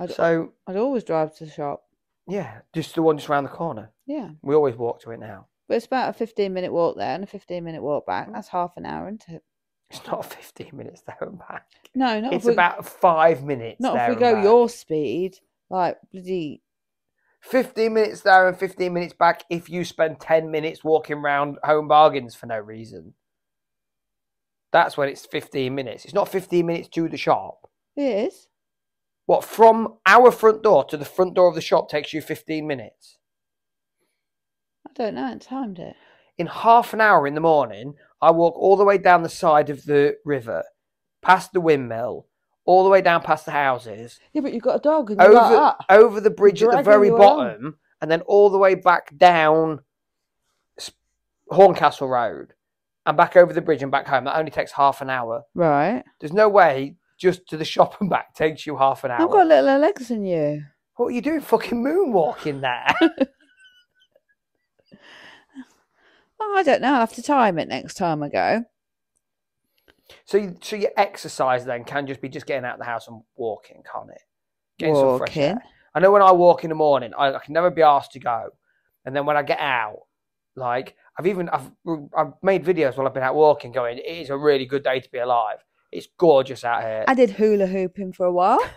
I'd, 0.00 0.12
So, 0.12 0.52
I'd 0.66 0.76
always 0.76 1.04
drive 1.04 1.36
to 1.36 1.44
the 1.44 1.50
shop. 1.50 1.82
yeah, 2.26 2.60
just 2.72 2.94
the 2.94 3.02
one 3.02 3.18
just 3.18 3.28
around 3.28 3.44
the 3.44 3.50
corner. 3.50 3.90
Yeah. 4.06 4.30
We 4.42 4.54
always 4.54 4.76
walk 4.76 5.00
to 5.02 5.10
it 5.10 5.20
now. 5.20 5.46
But 5.68 5.76
it's 5.78 5.86
about 5.86 6.08
a 6.10 6.12
15 6.14 6.54
minute 6.54 6.72
walk 6.72 6.96
there 6.96 7.14
and 7.14 7.24
a 7.24 7.26
15 7.26 7.62
minute 7.62 7.82
walk 7.82 8.06
back. 8.06 8.28
Mm. 8.28 8.32
That's 8.34 8.48
half 8.48 8.76
an 8.78 8.86
hour, 8.86 9.08
isn't 9.08 9.24
it? 9.28 9.42
It's 9.90 10.04
not 10.06 10.24
15 10.24 10.70
minutes 10.72 11.02
there 11.02 11.16
and 11.20 11.38
back. 11.38 11.66
No, 11.94 12.20
not 12.20 12.32
It's 12.32 12.44
we, 12.44 12.52
about 12.52 12.84
five 12.86 13.44
minutes. 13.44 13.80
not 13.80 13.96
if 13.96 14.08
we 14.16 14.20
go 14.20 14.34
back. 14.34 14.44
your 14.44 14.68
speed. 14.68 15.38
Like, 15.70 15.98
bloody. 16.12 16.62
15 17.42 17.94
minutes 17.94 18.22
there 18.22 18.48
and 18.48 18.58
15 18.58 18.92
minutes 18.92 19.14
back 19.14 19.44
if 19.48 19.70
you 19.70 19.84
spend 19.84 20.18
10 20.20 20.50
minutes 20.50 20.82
walking 20.82 21.18
around 21.18 21.58
home 21.62 21.86
bargains 21.86 22.34
for 22.34 22.46
no 22.46 22.58
reason. 22.58 23.14
That's 24.72 24.96
when 24.96 25.08
it's 25.08 25.24
15 25.26 25.72
minutes. 25.74 26.04
It's 26.04 26.14
not 26.14 26.28
15 26.28 26.66
minutes 26.66 26.88
to 26.88 27.08
the 27.08 27.16
shop. 27.16 27.70
It 27.94 28.02
is. 28.26 28.48
What, 29.26 29.44
from 29.44 29.94
our 30.06 30.30
front 30.32 30.62
door 30.62 30.84
to 30.84 30.96
the 30.96 31.04
front 31.04 31.34
door 31.34 31.48
of 31.48 31.54
the 31.54 31.60
shop 31.60 31.88
takes 31.88 32.12
you 32.12 32.20
15 32.20 32.66
minutes? 32.66 33.18
I 34.86 34.90
don't 34.94 35.14
know. 35.14 35.24
I 35.26 35.36
timed 35.36 35.78
it. 35.78 35.96
In 36.38 36.46
half 36.46 36.92
an 36.92 37.00
hour 37.00 37.26
in 37.26 37.34
the 37.34 37.40
morning, 37.40 37.94
I 38.20 38.30
walk 38.30 38.56
all 38.56 38.76
the 38.76 38.84
way 38.84 38.98
down 38.98 39.22
the 39.22 39.28
side 39.28 39.70
of 39.70 39.84
the 39.84 40.16
river, 40.24 40.64
past 41.22 41.52
the 41.52 41.60
windmill, 41.60 42.26
all 42.64 42.84
the 42.84 42.90
way 42.90 43.00
down 43.00 43.22
past 43.22 43.46
the 43.46 43.52
houses, 43.52 44.18
Yeah, 44.32 44.42
but 44.42 44.52
you've 44.52 44.62
got 44.62 44.76
a 44.76 44.80
dog 44.80 45.10
and 45.10 45.20
you're 45.20 45.32
like 45.32 45.52
over, 45.52 45.76
over 45.90 46.20
the 46.20 46.30
bridge 46.30 46.62
at 46.62 46.70
the 46.70 46.82
very 46.82 47.08
along. 47.08 47.18
bottom, 47.20 47.78
and 48.02 48.10
then 48.10 48.20
all 48.22 48.50
the 48.50 48.58
way 48.58 48.74
back 48.74 49.16
down 49.16 49.80
Horncastle 51.48 52.08
Road 52.08 52.54
and 53.04 53.16
back 53.16 53.36
over 53.36 53.52
the 53.52 53.60
bridge 53.60 53.82
and 53.82 53.92
back 53.92 54.06
home. 54.06 54.24
That 54.24 54.36
only 54.36 54.50
takes 54.50 54.72
half 54.72 55.00
an 55.00 55.10
hour. 55.10 55.44
Right. 55.54 56.02
There's 56.20 56.32
no 56.32 56.48
way 56.48 56.96
just 57.18 57.46
to 57.48 57.56
the 57.56 57.64
shop 57.74 58.00
and 58.00 58.10
back 58.10 58.34
takes 58.34 58.66
you 58.66 58.76
half 58.76 59.04
an 59.04 59.12
hour. 59.12 59.22
I've 59.22 59.30
got 59.30 59.46
little 59.46 59.78
legs 59.78 60.10
in 60.10 60.24
you. 60.24 60.64
What 60.96 61.06
are 61.06 61.10
you 61.12 61.20
doing? 61.22 61.40
Fucking 61.40 61.82
moonwalking 61.82 62.60
there. 62.62 63.28
Oh, 66.48 66.54
I 66.56 66.62
don't 66.62 66.80
know. 66.80 66.94
I'll 66.94 67.00
have 67.00 67.14
to 67.14 67.22
time 67.22 67.58
it 67.58 67.68
next 67.68 67.94
time 67.94 68.22
I 68.22 68.28
go. 68.28 68.64
So, 70.24 70.38
you, 70.38 70.56
so 70.62 70.76
your 70.76 70.92
exercise 70.96 71.64
then 71.64 71.82
can 71.82 72.06
just 72.06 72.20
be 72.20 72.28
just 72.28 72.46
getting 72.46 72.64
out 72.64 72.74
of 72.74 72.78
the 72.78 72.84
house 72.84 73.08
and 73.08 73.20
walking, 73.34 73.82
can't 73.92 74.10
it? 74.10 74.22
Getting 74.78 74.94
some 74.94 75.18
fresh 75.18 75.36
air. 75.36 75.54
Walking. 75.54 75.68
I 75.94 76.00
know 76.00 76.12
when 76.12 76.22
I 76.22 76.30
walk 76.32 76.62
in 76.62 76.68
the 76.68 76.76
morning, 76.76 77.12
I, 77.18 77.34
I 77.34 77.38
can 77.40 77.52
never 77.54 77.70
be 77.70 77.82
asked 77.82 78.12
to 78.12 78.20
go, 78.20 78.50
and 79.04 79.16
then 79.16 79.26
when 79.26 79.36
I 79.36 79.42
get 79.42 79.58
out, 79.58 80.02
like 80.54 80.94
I've 81.18 81.26
even 81.26 81.48
I've 81.48 81.70
I've 82.16 82.34
made 82.42 82.64
videos 82.64 82.96
while 82.96 83.06
I've 83.06 83.14
been 83.14 83.22
out 83.22 83.34
walking, 83.34 83.72
going, 83.72 83.98
it 83.98 84.06
is 84.06 84.30
a 84.30 84.36
really 84.36 84.66
good 84.66 84.84
day 84.84 85.00
to 85.00 85.10
be 85.10 85.18
alive. 85.18 85.58
It's 85.90 86.06
gorgeous 86.18 86.64
out 86.64 86.82
here. 86.82 87.04
I 87.08 87.14
did 87.14 87.30
hula 87.30 87.66
hooping 87.66 88.12
for 88.12 88.26
a 88.26 88.32
while. 88.32 88.60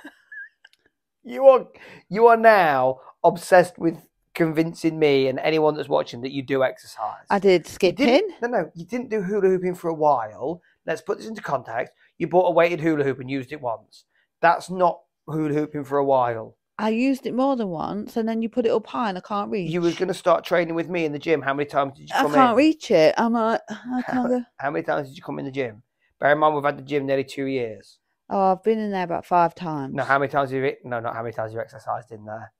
You 1.21 1.45
are 1.45 1.67
you 2.09 2.27
are 2.27 2.37
now 2.37 3.01
obsessed 3.23 3.77
with 3.77 3.97
convincing 4.39 4.97
me 4.97 5.27
and 5.27 5.37
anyone 5.39 5.75
that's 5.75 5.89
watching 5.89 6.21
that 6.21 6.31
you 6.31 6.41
do 6.41 6.63
exercise. 6.63 7.25
I 7.29 7.39
did 7.39 7.67
skipping. 7.67 8.27
No, 8.41 8.47
no, 8.47 8.71
you 8.73 8.85
didn't 8.85 9.09
do 9.09 9.21
hula 9.21 9.49
hooping 9.49 9.75
for 9.75 9.89
a 9.89 9.93
while. 9.93 10.61
Let's 10.85 11.01
put 11.01 11.17
this 11.17 11.27
into 11.27 11.41
context. 11.41 11.93
You 12.17 12.27
bought 12.27 12.47
a 12.47 12.51
weighted 12.51 12.79
hula 12.79 13.03
hoop 13.03 13.19
and 13.19 13.29
used 13.29 13.51
it 13.51 13.59
once. 13.59 14.05
That's 14.41 14.69
not 14.69 15.01
hula 15.27 15.53
hooping 15.53 15.83
for 15.83 15.97
a 15.97 16.05
while. 16.05 16.55
I 16.77 16.89
used 16.89 17.25
it 17.25 17.33
more 17.33 17.57
than 17.57 17.67
once, 17.67 18.15
and 18.15 18.29
then 18.29 18.41
you 18.41 18.47
put 18.47 18.65
it 18.65 18.71
up 18.71 18.87
high, 18.87 19.09
and 19.09 19.17
I 19.17 19.21
can't 19.21 19.51
reach. 19.51 19.69
You 19.69 19.81
was 19.81 19.95
going 19.95 20.07
to 20.07 20.13
start 20.13 20.45
training 20.45 20.75
with 20.75 20.87
me 20.87 21.03
in 21.03 21.11
the 21.11 21.19
gym. 21.19 21.41
How 21.41 21.53
many 21.53 21.67
times 21.67 21.97
did 21.97 22.09
you 22.09 22.15
I 22.15 22.21
come 22.21 22.31
I 22.31 22.35
can't 22.35 22.51
in? 22.51 22.55
reach 22.57 22.91
it. 22.91 23.13
I'm 23.17 23.33
like, 23.33 23.59
I 23.69 24.01
can't 24.03 24.29
go. 24.29 24.41
How 24.57 24.71
many 24.71 24.85
times 24.85 25.09
did 25.09 25.17
you 25.17 25.21
come 25.21 25.39
in 25.39 25.45
the 25.45 25.51
gym? 25.51 25.83
Bear 26.21 26.31
in 26.31 26.37
mind, 26.37 26.55
we've 26.55 26.63
had 26.63 26.77
the 26.77 26.83
gym 26.83 27.05
nearly 27.05 27.25
two 27.25 27.45
years. 27.45 27.99
Oh, 28.29 28.53
I've 28.53 28.63
been 28.63 28.79
in 28.79 28.91
there 28.91 29.03
about 29.03 29.25
five 29.25 29.53
times. 29.55 29.93
No, 29.93 30.03
how 30.03 30.19
many 30.19 30.31
times 30.31 30.51
have 30.51 30.63
you? 30.63 30.73
No, 30.85 31.01
not 31.01 31.15
how 31.15 31.23
many 31.23 31.33
times 31.33 31.51
you 31.51 31.59
exercised 31.59 32.11
in 32.11 32.23
there. 32.23 32.53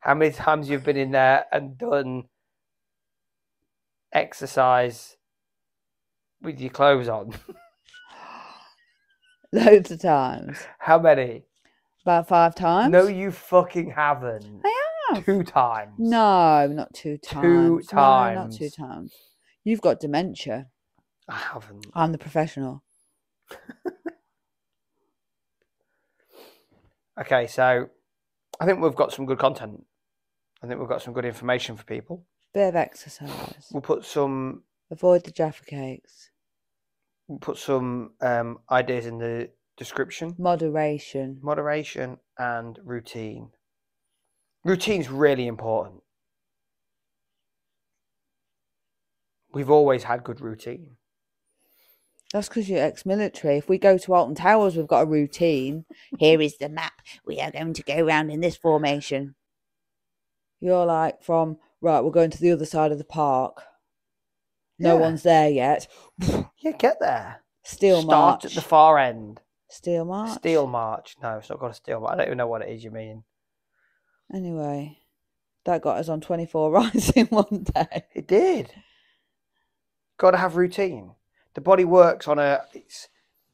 How 0.00 0.14
many 0.14 0.32
times 0.32 0.68
you've 0.68 0.84
been 0.84 0.96
in 0.96 1.10
there 1.10 1.46
and 1.52 1.76
done 1.76 2.24
exercise 4.12 5.16
with 6.40 6.60
your 6.60 6.70
clothes 6.70 7.08
on? 7.08 7.34
Loads 9.52 9.90
of 9.90 10.00
times. 10.00 10.58
how 10.78 10.98
many? 10.98 11.42
About 12.02 12.28
five 12.28 12.54
times. 12.54 12.92
No, 12.92 13.06
you 13.08 13.30
fucking 13.30 13.90
haven't. 13.90 14.62
I 14.64 14.74
have. 15.12 15.24
Two 15.24 15.42
times. 15.42 15.92
No, 15.98 16.66
not 16.68 16.94
two 16.94 17.18
times. 17.18 17.88
Two 17.88 17.96
No, 17.96 18.34
not 18.34 18.52
two 18.52 18.70
times. 18.70 18.74
times. 18.74 19.14
You've 19.64 19.82
got 19.82 20.00
dementia. 20.00 20.68
I 21.28 21.36
haven't. 21.36 21.86
I'm 21.94 22.12
the 22.12 22.18
professional. 22.18 22.82
Okay, 27.20 27.46
so 27.48 27.86
I 28.58 28.64
think 28.64 28.80
we've 28.80 28.94
got 28.94 29.12
some 29.12 29.26
good 29.26 29.38
content. 29.38 29.84
I 30.62 30.66
think 30.66 30.78
we've 30.78 30.88
got 30.88 31.02
some 31.02 31.14
good 31.14 31.24
information 31.24 31.76
for 31.76 31.84
people. 31.84 32.24
Bit 32.52 32.68
of 32.68 32.76
exercise. 32.76 33.68
We'll 33.72 33.80
put 33.80 34.04
some 34.04 34.64
Avoid 34.90 35.24
the 35.24 35.30
Jaffa 35.30 35.64
cakes. 35.64 36.30
we'll 37.28 37.38
put 37.38 37.56
some 37.56 38.12
um, 38.20 38.58
ideas 38.70 39.06
in 39.06 39.18
the 39.18 39.50
description. 39.76 40.34
Moderation. 40.36 41.38
Moderation 41.42 42.18
and 42.38 42.78
routine. 42.84 43.50
Routine's 44.64 45.08
really 45.08 45.46
important. 45.46 46.02
We've 49.52 49.70
always 49.70 50.04
had 50.04 50.22
good 50.24 50.40
routine. 50.40 50.96
That's 52.32 52.48
because 52.48 52.68
you're 52.68 52.78
ex-military. 52.82 53.56
If 53.56 53.68
we 53.68 53.78
go 53.78 53.98
to 53.98 54.14
Alton 54.14 54.36
Towers, 54.36 54.76
we've 54.76 54.86
got 54.86 55.02
a 55.02 55.06
routine. 55.06 55.84
Here 56.18 56.40
is 56.40 56.58
the 56.58 56.68
map. 56.68 56.92
We 57.26 57.40
are 57.40 57.50
going 57.50 57.72
to 57.74 57.82
go 57.82 58.02
round 58.02 58.30
in 58.30 58.40
this 58.40 58.56
formation. 58.56 59.34
You're 60.60 60.84
like 60.86 61.22
from 61.22 61.58
right. 61.80 62.00
We're 62.00 62.10
going 62.10 62.30
to 62.30 62.40
the 62.40 62.52
other 62.52 62.66
side 62.66 62.92
of 62.92 62.98
the 62.98 63.04
park. 63.04 63.62
No 64.78 64.94
Yeah. 64.96 65.00
one's 65.00 65.22
there 65.22 65.48
yet. 65.48 65.86
Yeah, 66.58 66.72
get 66.78 66.98
there. 67.00 67.42
Steel 67.62 68.02
Start 68.02 68.10
march. 68.10 68.44
at 68.46 68.52
the 68.52 68.60
far 68.60 68.98
end. 68.98 69.40
Steel 69.68 70.04
march. 70.04 70.30
Steel 70.38 70.66
march. 70.66 71.16
No, 71.22 71.38
it's 71.38 71.48
not 71.50 71.58
got 71.60 71.70
a 71.70 71.74
steel 71.74 72.00
march. 72.00 72.12
I 72.12 72.16
don't 72.16 72.26
even 72.26 72.38
know 72.38 72.46
what 72.46 72.62
it 72.62 72.68
is 72.68 72.82
you 72.84 72.90
mean. 72.90 73.24
Anyway, 74.32 74.98
that 75.64 75.82
got 75.82 75.98
us 75.98 76.08
on 76.08 76.20
24 76.20 76.70
rides 76.72 77.10
in 77.10 77.26
one 77.26 77.64
day. 77.74 78.04
It 78.14 78.26
did. 78.26 78.72
Got 80.18 80.32
to 80.32 80.36
have 80.38 80.56
routine. 80.56 81.14
The 81.54 81.60
body 81.60 81.84
works 81.84 82.28
on 82.28 82.38
a. 82.38 82.62
It's, 82.74 83.08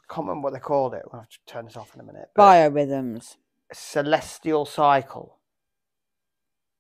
I 0.09 0.13
can't 0.15 0.27
remember 0.27 0.47
what 0.47 0.53
they 0.53 0.59
called 0.61 0.95
it. 0.95 1.03
We'll 1.11 1.21
have 1.23 1.31
to 1.31 1.39
turn 1.47 1.65
this 1.67 1.77
off 1.77 1.95
in 1.95 2.01
a 2.01 2.05
minute. 2.05 2.29
Biorhythms, 2.37 3.37
a 3.71 3.75
celestial 3.75 4.65
cycle. 4.67 5.36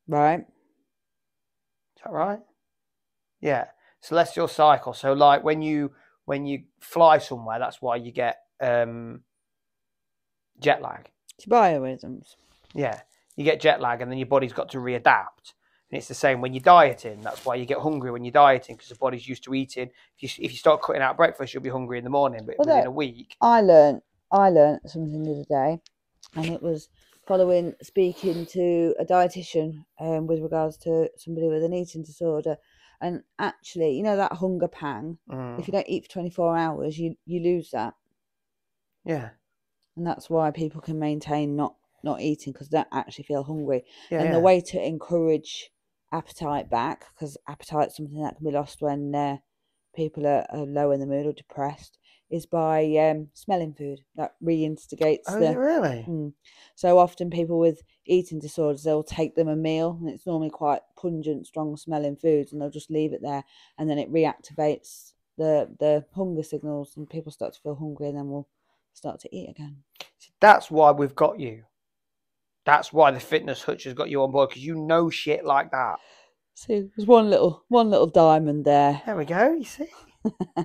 Right? 0.08 0.40
Is 0.40 2.02
that 2.04 2.12
right? 2.12 2.40
Yeah, 3.40 3.66
celestial 4.00 4.48
cycle. 4.48 4.92
So 4.92 5.12
like 5.12 5.44
when 5.44 5.62
you 5.62 5.92
when 6.24 6.46
you 6.46 6.64
fly 6.80 7.18
somewhere, 7.18 7.58
that's 7.58 7.80
why 7.80 7.96
you 7.96 8.10
get 8.12 8.38
um, 8.60 9.20
jet 10.60 10.82
lag. 10.82 11.10
It's 11.36 11.46
biorhythms. 11.46 12.36
Yeah, 12.74 13.00
you 13.36 13.44
get 13.44 13.60
jet 13.60 13.80
lag, 13.80 14.00
and 14.00 14.10
then 14.10 14.18
your 14.18 14.26
body's 14.26 14.52
got 14.52 14.70
to 14.70 14.78
readapt. 14.78 15.52
And 15.90 15.98
it's 15.98 16.08
the 16.08 16.14
same 16.14 16.40
when 16.40 16.52
you're 16.52 16.62
dieting. 16.62 17.20
That's 17.22 17.44
why 17.44 17.54
you 17.54 17.64
get 17.64 17.78
hungry 17.78 18.10
when 18.10 18.24
you're 18.24 18.32
dieting 18.32 18.74
because 18.74 18.88
the 18.88 18.96
body's 18.96 19.28
used 19.28 19.44
to 19.44 19.54
eating. 19.54 19.90
If 20.18 20.22
you 20.38 20.44
if 20.44 20.50
you 20.50 20.58
start 20.58 20.82
cutting 20.82 21.02
out 21.02 21.16
breakfast, 21.16 21.54
you'll 21.54 21.62
be 21.62 21.68
hungry 21.70 21.98
in 21.98 22.04
the 22.04 22.10
morning. 22.10 22.40
But 22.44 22.56
Well, 22.58 22.66
within 22.66 22.80
that- 22.80 22.88
a 22.88 22.90
week, 22.90 23.36
I 23.40 23.60
learnt 23.60 24.02
I 24.32 24.50
learnt 24.50 24.90
something 24.90 25.22
the 25.22 25.32
other 25.32 25.44
day, 25.44 25.80
and 26.34 26.46
it 26.46 26.60
was 26.62 26.88
following 27.26 27.74
speaking 27.82 28.46
to 28.46 28.94
a 28.98 29.04
dietitian 29.04 29.84
um, 30.00 30.26
with 30.26 30.40
regards 30.40 30.76
to 30.78 31.10
somebody 31.16 31.48
with 31.48 31.62
an 31.64 31.74
eating 31.74 32.02
disorder. 32.02 32.56
And 33.00 33.22
actually, 33.38 33.92
you 33.96 34.02
know 34.02 34.16
that 34.16 34.32
hunger 34.32 34.68
pang. 34.68 35.18
mm, 35.30 35.58
If 35.58 35.68
you 35.68 35.72
don't 35.72 35.88
eat 35.88 36.04
for 36.04 36.10
twenty 36.12 36.30
four 36.30 36.56
hours, 36.56 36.98
you 36.98 37.16
you 37.26 37.40
lose 37.40 37.70
that, 37.72 37.94
yeah, 39.04 39.30
and 39.96 40.06
that's 40.06 40.30
why 40.30 40.50
people 40.50 40.80
can 40.80 40.98
maintain 40.98 41.56
not 41.56 41.76
not 42.02 42.20
eating 42.20 42.52
because 42.52 42.68
they 42.68 42.78
don't 42.78 42.88
actually 42.92 43.24
feel 43.24 43.42
hungry. 43.42 43.84
yeah, 44.10 44.18
and 44.20 44.28
yeah. 44.28 44.32
the 44.32 44.40
way 44.40 44.60
to 44.60 44.82
encourage 44.82 45.70
appetite 46.12 46.70
back 46.70 47.04
because 47.14 47.36
appetite's 47.48 47.96
something 47.96 48.22
that 48.22 48.36
can 48.36 48.46
be 48.46 48.52
lost 48.52 48.80
when 48.80 49.14
uh, 49.14 49.36
people 49.94 50.26
are, 50.26 50.46
are 50.50 50.64
low 50.64 50.90
in 50.92 51.00
the 51.00 51.06
mood 51.06 51.26
or 51.26 51.32
depressed 51.32 51.98
is 52.30 52.44
by 52.46 52.84
um, 52.96 53.28
smelling 53.34 53.72
food 53.72 54.00
that 54.16 54.34
reinstigates 54.44 55.22
Oh, 55.28 55.38
the 55.40 55.56
really? 55.58 56.04
Mm. 56.08 56.32
so 56.74 56.98
often 56.98 57.30
people 57.30 57.58
with 57.58 57.82
eating 58.04 58.38
disorders 58.40 58.82
they'll 58.82 59.02
take 59.02 59.34
them 59.36 59.48
a 59.48 59.56
meal 59.56 59.96
and 60.00 60.08
it's 60.08 60.26
normally 60.26 60.50
quite 60.50 60.82
pungent 61.00 61.46
strong 61.46 61.76
smelling 61.76 62.16
foods 62.16 62.52
and 62.52 62.60
they'll 62.60 62.70
just 62.70 62.90
leave 62.90 63.12
it 63.12 63.22
there 63.22 63.44
and 63.78 63.88
then 63.88 63.98
it 63.98 64.12
reactivates 64.12 65.12
the 65.38 65.68
the 65.78 66.04
hunger 66.14 66.42
signals 66.42 66.96
and 66.96 67.08
people 67.10 67.30
start 67.30 67.52
to 67.54 67.60
feel 67.60 67.74
hungry 67.76 68.08
and 68.08 68.16
then 68.18 68.28
will 68.28 68.48
start 68.92 69.20
to 69.20 69.28
eat 69.36 69.48
again 69.50 69.76
See, 70.18 70.32
that's 70.40 70.70
why 70.70 70.90
we've 70.92 71.14
got 71.14 71.38
you. 71.38 71.64
That's 72.64 72.92
why 72.92 73.10
the 73.12 73.20
fitness 73.20 73.62
hutch 73.62 73.84
has 73.84 73.94
got 73.94 74.08
you 74.10 74.22
on 74.22 74.30
board 74.32 74.48
because 74.48 74.64
you 74.64 74.74
know 74.74 75.10
shit 75.10 75.44
like 75.44 75.70
that. 75.70 75.96
so 76.54 76.88
there's 76.96 77.06
one 77.06 77.28
little 77.30 77.64
one 77.68 77.90
little 77.90 78.06
diamond 78.08 78.64
there 78.64 79.02
There 79.06 79.14
we 79.16 79.24
go. 79.24 79.52
You 79.52 79.64
see. 79.64 79.88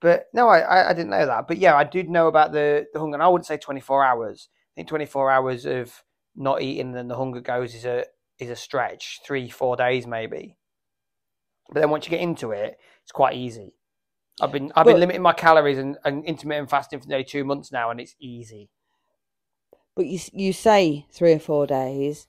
But 0.00 0.26
no, 0.32 0.48
I, 0.48 0.60
I, 0.60 0.90
I 0.90 0.92
didn't 0.92 1.10
know 1.10 1.26
that. 1.26 1.48
But 1.48 1.58
yeah, 1.58 1.76
I 1.76 1.84
did 1.84 2.08
know 2.08 2.28
about 2.28 2.52
the, 2.52 2.86
the 2.92 3.00
hunger. 3.00 3.14
And 3.14 3.22
I 3.22 3.28
wouldn't 3.28 3.46
say 3.46 3.56
24 3.56 4.04
hours. 4.04 4.48
I 4.72 4.80
think 4.80 4.88
24 4.88 5.30
hours 5.30 5.66
of 5.66 6.02
not 6.36 6.62
eating 6.62 6.88
and 6.88 6.96
then 6.96 7.08
the 7.08 7.16
hunger 7.16 7.40
goes 7.40 7.74
is 7.74 7.84
a 7.84 8.04
is 8.38 8.50
a 8.50 8.56
stretch. 8.56 9.20
Three, 9.24 9.48
four 9.48 9.76
days 9.76 10.06
maybe. 10.06 10.56
But 11.70 11.80
then 11.80 11.90
once 11.90 12.06
you 12.06 12.10
get 12.10 12.20
into 12.20 12.50
it, 12.50 12.78
it's 13.02 13.12
quite 13.12 13.34
easy. 13.34 13.74
I've 14.40 14.52
been 14.52 14.72
I've 14.74 14.86
been 14.86 14.98
limiting 14.98 15.22
my 15.22 15.32
calories 15.32 15.78
and, 15.78 15.96
and 16.04 16.24
intermittent 16.24 16.70
fasting 16.70 17.00
for 17.00 17.08
nearly 17.08 17.24
two 17.24 17.44
months 17.44 17.70
now, 17.70 17.90
and 17.90 18.00
it's 18.00 18.16
easy. 18.18 18.70
But 19.94 20.06
you 20.06 20.18
you 20.32 20.52
say 20.52 21.06
three 21.12 21.32
or 21.32 21.38
four 21.38 21.66
days, 21.66 22.26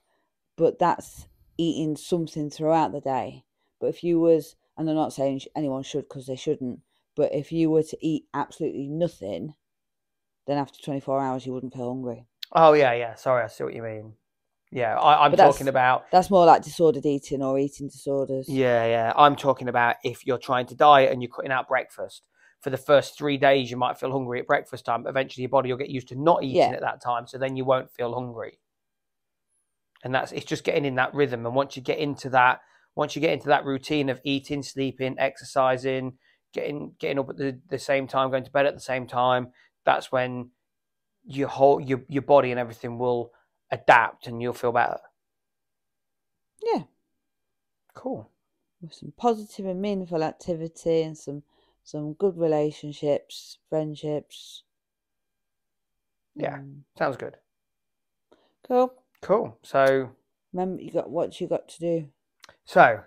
but 0.55 0.77
that's 0.77 1.27
eating 1.57 1.95
something 1.95 2.49
throughout 2.49 2.91
the 2.91 3.01
day. 3.01 3.43
But 3.79 3.87
if 3.87 4.03
you 4.03 4.19
was, 4.19 4.55
and 4.77 4.87
I'm 4.87 4.95
not 4.95 5.13
saying 5.13 5.41
anyone 5.55 5.83
should 5.83 6.07
because 6.07 6.27
they 6.27 6.35
shouldn't, 6.35 6.79
but 7.15 7.33
if 7.33 7.51
you 7.51 7.69
were 7.69 7.83
to 7.83 7.97
eat 8.05 8.25
absolutely 8.33 8.87
nothing, 8.87 9.53
then 10.47 10.57
after 10.57 10.79
24 10.83 11.19
hours 11.21 11.45
you 11.45 11.53
wouldn't 11.53 11.73
feel 11.73 11.89
hungry. 11.89 12.27
Oh 12.51 12.73
yeah, 12.73 12.93
yeah. 12.93 13.15
Sorry, 13.15 13.43
I 13.43 13.47
see 13.47 13.63
what 13.63 13.73
you 13.73 13.81
mean. 13.81 14.13
Yeah, 14.71 14.97
I, 14.97 15.25
I'm 15.25 15.35
talking 15.35 15.67
about 15.67 16.05
That's 16.11 16.29
more 16.29 16.45
like 16.45 16.63
disordered 16.63 17.05
eating 17.05 17.41
or 17.41 17.57
eating 17.57 17.87
disorders. 17.87 18.49
Yeah, 18.49 18.85
yeah. 18.85 19.13
I'm 19.15 19.35
talking 19.35 19.69
about 19.69 19.95
if 20.03 20.25
you're 20.25 20.37
trying 20.37 20.65
to 20.67 20.75
diet 20.75 21.11
and 21.11 21.21
you're 21.21 21.31
cutting 21.31 21.51
out 21.51 21.67
breakfast. 21.67 22.23
For 22.61 22.71
the 22.71 22.77
first 22.77 23.15
three 23.17 23.37
days, 23.37 23.69
you 23.69 23.77
might 23.77 23.99
feel 23.99 24.11
hungry 24.11 24.39
at 24.39 24.47
breakfast 24.47 24.85
time. 24.85 25.03
But 25.03 25.09
Eventually, 25.09 25.43
your 25.43 25.49
body 25.49 25.71
will 25.71 25.77
get 25.77 25.89
used 25.89 26.07
to 26.09 26.15
not 26.15 26.43
eating 26.43 26.57
Yeah. 26.57 26.71
at 26.71 26.81
that 26.81 27.01
time, 27.01 27.27
so 27.27 27.37
then 27.37 27.55
you 27.55 27.63
won't 27.63 27.91
feel 27.91 28.13
hungry. 28.13 28.59
And 30.03 30.13
that's 30.13 30.31
it's 30.31 30.45
just 30.45 30.63
getting 30.63 30.85
in 30.85 30.95
that 30.95 31.13
rhythm. 31.13 31.45
And 31.45 31.55
once 31.55 31.75
you 31.75 31.81
get 31.81 31.99
into 31.99 32.29
that, 32.31 32.59
once 32.95 33.15
you 33.15 33.21
get 33.21 33.33
into 33.33 33.47
that 33.49 33.65
routine 33.65 34.09
of 34.09 34.19
eating, 34.23 34.63
sleeping, 34.63 35.15
exercising, 35.19 36.17
getting 36.55 36.93
getting 36.97 37.19
up 37.19 37.29
at 37.29 37.37
the, 37.37 37.59
the 37.69 37.77
same 37.77 38.07
time, 38.07 38.31
going 38.31 38.45
to 38.45 38.49
bed 38.51 38.65
at 38.65 38.73
the 38.73 38.79
same 38.79 39.05
time, 39.05 39.49
that's 39.83 40.11
when 40.11 40.49
your 41.25 41.49
whole 41.49 41.79
your 41.79 42.01
your 42.07 42.21
body 42.23 42.49
and 42.49 42.59
everything 42.59 42.97
will 42.97 43.31
adapt 43.69 44.25
and 44.25 44.41
you'll 44.41 44.53
feel 44.53 44.71
better. 44.71 44.97
Yeah. 46.63 46.83
Cool. 47.93 48.29
with 48.81 48.93
some 48.93 49.13
positive 49.15 49.65
and 49.65 49.81
meaningful 49.81 50.23
activity 50.23 51.03
and 51.03 51.17
some 51.17 51.43
some 51.83 52.13
good 52.13 52.37
relationships, 52.37 53.59
friendships. 53.69 54.63
Yeah. 56.35 56.57
Mm. 56.57 56.81
Sounds 56.97 57.17
good. 57.17 57.35
Cool. 58.67 58.93
Cool. 59.21 59.57
So, 59.63 60.09
Remember, 60.51 60.81
you 60.81 60.91
got 60.91 61.09
what 61.09 61.39
you 61.39 61.47
got 61.47 61.67
to 61.69 61.79
do. 61.79 62.07
so 62.65 63.01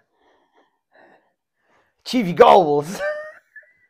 achieve 2.05 2.26
your 2.26 2.36
goals. 2.36 3.01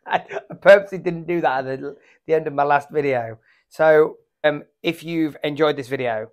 I 0.51 0.55
purposely 0.55 0.99
didn't 0.99 1.27
do 1.27 1.41
that 1.41 1.67
at 1.67 1.81
the, 1.81 1.97
the 2.27 2.35
end 2.35 2.47
of 2.47 2.55
my 2.55 2.65
last 2.65 2.91
video. 2.91 3.39
So, 3.69 4.17
um, 4.45 4.65
if 4.83 5.03
you've 5.03 5.37
enjoyed 5.45 5.77
this 5.77 5.89
video, 5.89 6.31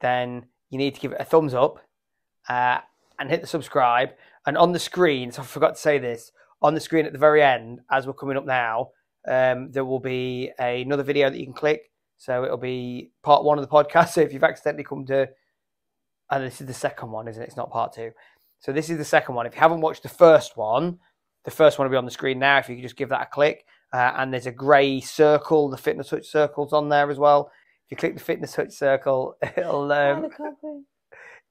then 0.00 0.46
you 0.70 0.78
need 0.78 0.94
to 0.94 1.00
give 1.00 1.12
it 1.12 1.20
a 1.20 1.24
thumbs 1.24 1.54
up 1.54 1.80
uh, 2.48 2.78
and 3.18 3.30
hit 3.30 3.40
the 3.40 3.46
subscribe. 3.46 4.10
And 4.46 4.56
on 4.56 4.72
the 4.72 4.78
screen, 4.78 5.32
so 5.32 5.42
I 5.42 5.44
forgot 5.44 5.74
to 5.74 5.80
say 5.80 5.98
this, 5.98 6.32
on 6.62 6.74
the 6.74 6.80
screen 6.80 7.06
at 7.06 7.12
the 7.12 7.18
very 7.18 7.42
end, 7.42 7.80
as 7.90 8.06
we're 8.06 8.12
coming 8.12 8.36
up 8.36 8.46
now, 8.46 8.90
um, 9.26 9.70
there 9.70 9.84
will 9.84 10.00
be 10.00 10.50
another 10.58 11.02
video 11.02 11.28
that 11.28 11.38
you 11.38 11.44
can 11.44 11.54
click. 11.54 11.90
So 12.16 12.44
it'll 12.44 12.56
be 12.56 13.10
part 13.22 13.44
one 13.44 13.58
of 13.58 13.68
the 13.68 13.70
podcast. 13.70 14.08
So 14.14 14.20
if 14.20 14.32
you've 14.32 14.44
accidentally 14.44 14.84
come 14.84 15.04
to, 15.06 15.28
and 16.30 16.44
this 16.44 16.60
is 16.60 16.66
the 16.66 16.74
second 16.74 17.10
one, 17.10 17.28
isn't 17.28 17.42
it? 17.42 17.46
It's 17.46 17.56
not 17.56 17.70
part 17.70 17.92
two. 17.92 18.12
So 18.60 18.72
this 18.72 18.90
is 18.90 18.98
the 18.98 19.04
second 19.04 19.34
one. 19.34 19.46
If 19.46 19.54
you 19.54 19.60
haven't 19.60 19.80
watched 19.80 20.02
the 20.02 20.08
first 20.08 20.56
one, 20.56 20.98
the 21.48 21.54
first 21.56 21.78
one 21.78 21.86
will 21.86 21.92
be 21.92 21.96
on 21.96 22.04
the 22.04 22.10
screen 22.10 22.38
now. 22.38 22.58
If 22.58 22.68
you 22.68 22.76
could 22.76 22.82
just 22.82 22.96
give 22.96 23.08
that 23.08 23.22
a 23.22 23.26
click, 23.26 23.64
uh, 23.92 24.12
and 24.16 24.32
there's 24.32 24.46
a 24.46 24.52
grey 24.52 25.00
circle, 25.00 25.68
the 25.68 25.76
fitness 25.76 26.10
touch 26.10 26.26
circle's 26.26 26.72
on 26.72 26.88
there 26.88 27.10
as 27.10 27.18
well. 27.18 27.50
If 27.86 27.90
you 27.92 27.96
click 27.96 28.14
the 28.14 28.20
fitness 28.22 28.52
touch 28.52 28.72
circle, 28.72 29.36
it'll 29.56 29.90
um, 29.92 30.28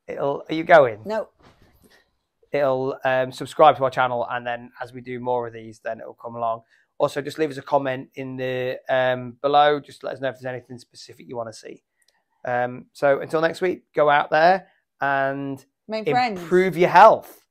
it'll. 0.07 0.43
Are 0.49 0.53
you 0.53 0.63
going? 0.63 0.99
No. 1.05 1.29
it'll 2.51 2.97
um, 3.03 3.31
subscribe 3.31 3.75
to 3.77 3.83
our 3.83 3.89
channel 3.89 4.25
and 4.31 4.45
then 4.47 4.71
as 4.81 4.93
we 4.93 5.01
do 5.01 5.19
more 5.19 5.47
of 5.47 5.53
these 5.53 5.79
then 5.83 5.99
it'll 5.99 6.13
come 6.13 6.35
along 6.35 6.61
also 6.97 7.21
just 7.21 7.37
leave 7.37 7.51
us 7.51 7.57
a 7.57 7.61
comment 7.61 8.07
in 8.15 8.37
the 8.37 8.77
um, 8.89 9.35
below 9.41 9.79
just 9.81 10.01
let 10.03 10.13
us 10.13 10.21
know 10.21 10.29
if 10.29 10.35
there's 10.35 10.45
anything 10.45 10.77
specific 10.79 11.27
you 11.27 11.35
want 11.35 11.49
to 11.49 11.53
see 11.53 11.83
um, 12.45 12.85
so 12.93 13.19
until 13.19 13.41
next 13.41 13.59
week 13.59 13.83
go 13.93 14.09
out 14.09 14.29
there 14.31 14.67
and 15.01 15.65
Make 15.89 16.07
friends. 16.09 16.39
improve 16.39 16.77
your 16.77 16.89
health 16.89 17.43